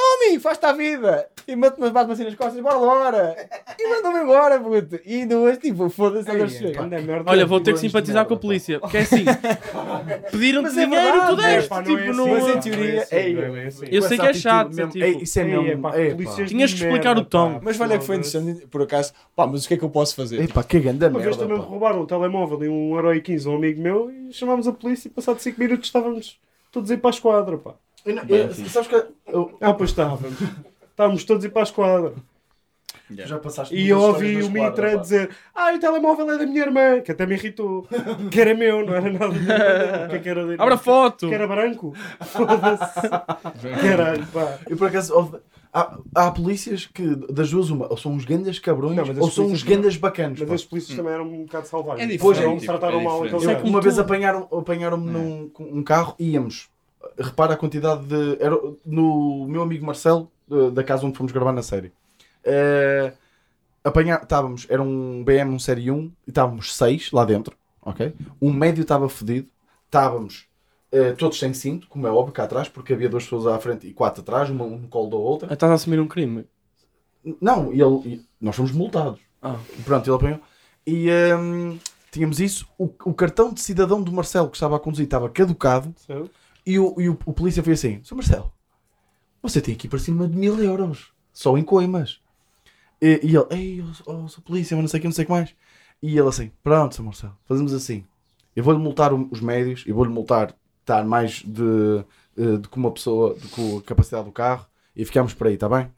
[0.01, 1.27] Tome, faz-te a vida.
[1.47, 3.49] E mete-me bate assim nas costas e bora, bora.
[3.79, 4.99] E mandou-me embora, puto.
[5.05, 6.83] E duas, tipo, foda-se, agora é, chega.
[6.83, 7.29] merda.
[7.29, 8.79] Olha, vou ter que simpatizar com a merda, polícia.
[8.79, 9.25] Porque é assim,
[10.31, 11.69] pediram-te é dinheiro e tu deste.
[11.69, 12.27] Não tipo, é não...
[12.27, 13.67] Mas em teoria, é é.
[13.91, 15.87] Eu sei que é atitude chato, tipo, isso é mesmo.
[15.89, 17.59] é Tinhas que explicar merda, o tom.
[17.61, 19.13] Mas olha que foi interessante, por acaso.
[19.35, 20.39] Pá, mas o que é que eu posso fazer?
[20.39, 21.43] Ei, pá, que grande Uma vez merda.
[21.43, 24.73] também roubaram um telemóvel e um e 15 a um amigo meu e chamámos a
[24.73, 26.39] polícia e passado 5 minutos estávamos
[26.71, 27.73] todos a ir para a esquadra, pá.
[28.05, 30.37] Eu não- eu- Sabes que eu- Ah, pois estávamos.
[30.89, 32.13] Estávamos todos a ir para a esquadra.
[33.07, 36.61] tu já passaste E eu ouvi o Mitra dizer Ah, o telemóvel é da minha
[36.61, 37.85] irmã, que até me irritou.
[38.31, 40.55] Que era meu, não era nada que é que era irmã?
[40.63, 41.27] Abra foto!
[41.27, 41.93] Que era branco.
[42.21, 43.09] Foda-se.
[43.81, 44.57] Caralho, pá.
[44.69, 45.37] Eu por acaso houve-
[45.73, 49.45] há, há polícias que das duas uma, ou são uns gandas cabrões Não, ou são
[49.47, 50.39] uns gandas bacanas.
[50.39, 50.55] Mas pá.
[50.55, 52.13] as polícias também eram um bocado selvagens.
[52.13, 53.27] É Pois é, tipo, trataram é mal diferente.
[53.35, 53.69] aqueles Eu, gajos.
[53.69, 56.69] uma vez apanharam- apanharam-me num com um carro e íamos.
[57.17, 58.37] Repara a quantidade de.
[58.39, 60.31] Era no meu amigo Marcelo,
[60.73, 61.91] da casa onde fomos gravar na série.
[62.43, 63.13] Eh,
[63.83, 68.13] apanhar, estávamos, era um BM, um Série 1, e estávamos 6 lá dentro, ok?
[68.41, 69.49] Um médio estava fedido,
[69.85, 70.47] estávamos
[70.91, 73.87] eh, todos sem cinto, como é óbvio, cá atrás, porque havia duas pessoas à frente
[73.87, 75.53] e quatro atrás, uma um no colo da outra.
[75.53, 76.45] Estás a assumir um crime.
[77.39, 79.19] Não, e ele, e nós fomos multados.
[79.41, 79.57] Ah.
[79.85, 80.39] Pronto, ele apanhou.
[80.85, 81.77] E hum,
[82.11, 82.67] tínhamos isso.
[82.77, 85.93] O, o cartão de cidadão do Marcelo que estava a conduzir estava caducado.
[85.97, 86.31] Certo?
[86.65, 88.15] E o, e o, o polícia foi assim: Sr.
[88.15, 88.51] Marcelo,
[89.41, 92.21] você tem aqui para cima de mil euros, só em coimas.
[93.01, 95.23] E, e ele, ei, oh, oh, sou polícia, mas não sei o que, não sei
[95.23, 95.55] o que mais.
[96.01, 97.03] E ele assim: Pronto, Sr.
[97.03, 98.05] Marcelo, fazemos assim.
[98.55, 102.03] Eu vou-lhe multar os médios e vou-lhe multar estar mais de,
[102.37, 105.53] eh, de que uma pessoa, de com a capacidade do carro e ficamos por aí,
[105.53, 105.91] está bem?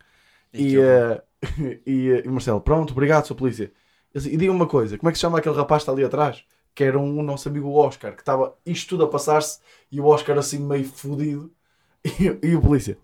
[0.54, 1.24] E, eh,
[1.86, 3.72] e, eh, e o Marcelo, pronto, obrigado, sou polícia.
[4.14, 5.92] Eu disse, E diga uma coisa, como é que se chama aquele rapaz que está
[5.92, 6.44] ali atrás?
[6.76, 9.60] Que era um, nosso amigo Oscar, que estava isto tudo a passar-se
[9.92, 11.52] e o Oscar assim meio fodido.
[12.06, 12.98] E, e o polícia,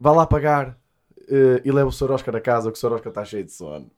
[0.00, 0.79] vá lá pagar
[1.30, 2.10] eh, e leva o Sr.
[2.12, 2.92] Oscar a casa, que o Sr.
[2.94, 3.90] Oscar está cheio de sono.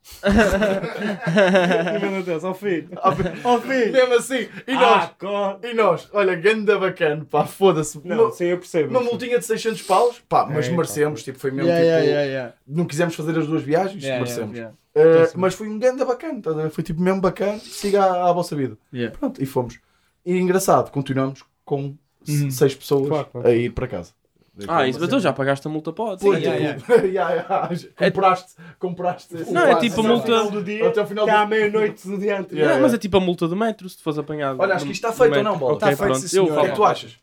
[2.03, 2.89] E meu Deus, ao filho.
[2.97, 3.93] Ao filho.
[3.93, 8.01] Mesmo assim, e Ah, nós, co- e nós, olha, ganda bacana, pá, foda-se.
[8.05, 8.91] Não, Uma- sim, eu percebo.
[8.91, 10.77] Uma multinha de 600 paus, pá, mas É, pá.
[10.77, 12.55] merecemos, tipo, foi mesmo Yeah, tipo, yeah, yeah, yeah.
[12.67, 14.57] não quisemos fazer as duas viagens, Yeah, merecemos.
[14.57, 16.71] yeah, Uh, mas foi um ganda bacana, a ver?
[16.71, 18.77] foi tipo mesmo bacana, siga à, à vossa vida.
[18.93, 19.17] Yeah.
[19.19, 19.79] Pronto, e fomos.
[20.25, 21.95] E engraçado, continuamos com
[22.29, 22.51] Uhum.
[22.51, 23.49] seis pessoas Claro, claro.
[23.49, 24.13] a ir para casa.
[24.69, 26.21] Ah, isso, mas tu já pagaste a multa, pode.
[26.21, 29.35] Sim, tipo, yeah, yeah, yeah, compraste, compraste.
[29.37, 29.89] esse Não, é passe.
[29.89, 32.39] tipo Até ao multa- final do dia, Até ao final do- à meia-noite do dia
[32.39, 32.59] anterior.
[32.59, 32.75] Yeah.
[32.77, 34.61] Não, mas é tipo a multa do metro, se tu fores apanhado.
[34.61, 35.75] Olha, acho que isto está feito ou não, Bola?
[35.75, 36.19] Está feito, pronto.
[36.19, 36.59] sim, eu senhor.
[36.59, 37.19] O que é que tu achas?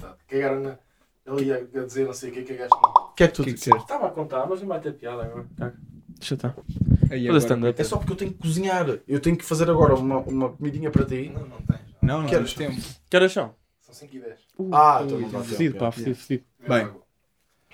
[0.00, 0.78] Tá, Cagaram na.
[1.24, 2.74] Ele ia a dizer não sei o que, cagaste.
[2.74, 3.80] O que é que tu Que que disseste?
[3.80, 5.46] Estava a contar, mas não vai ter piada agora.
[5.56, 5.74] Caga.
[6.18, 6.48] Deixa estar.
[6.48, 7.80] Aí Fazer agora- stand-up.
[7.80, 8.86] É só porque eu tenho que cozinhar.
[9.08, 11.30] Eu tenho que fazer agora uma, uma comidinha para ti.
[11.34, 11.80] Não, não tens.
[12.02, 12.52] Não, não Queres?
[12.54, 12.88] temos tempo.
[13.08, 13.54] Que horas são?
[13.92, 14.38] São 5 e 10.
[14.72, 16.44] Ah, então não dá tempo, Fedido, pá, fedido, fedido.
[16.66, 16.90] Bem.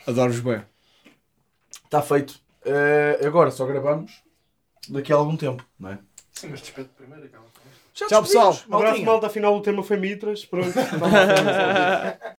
[0.05, 0.65] Adoro-vos bem.
[1.85, 2.41] Está feito.
[2.65, 4.23] Eh, agora só gravamos
[4.89, 5.99] daqui a algum tempo, não é?
[6.33, 7.31] Sim, mas despede primeiro.
[7.95, 8.57] Já Tchau, pessoal.
[8.69, 9.27] Um abraço, malta.
[9.29, 10.45] Afinal, o tema foi Mitras.
[10.45, 10.73] Pronto.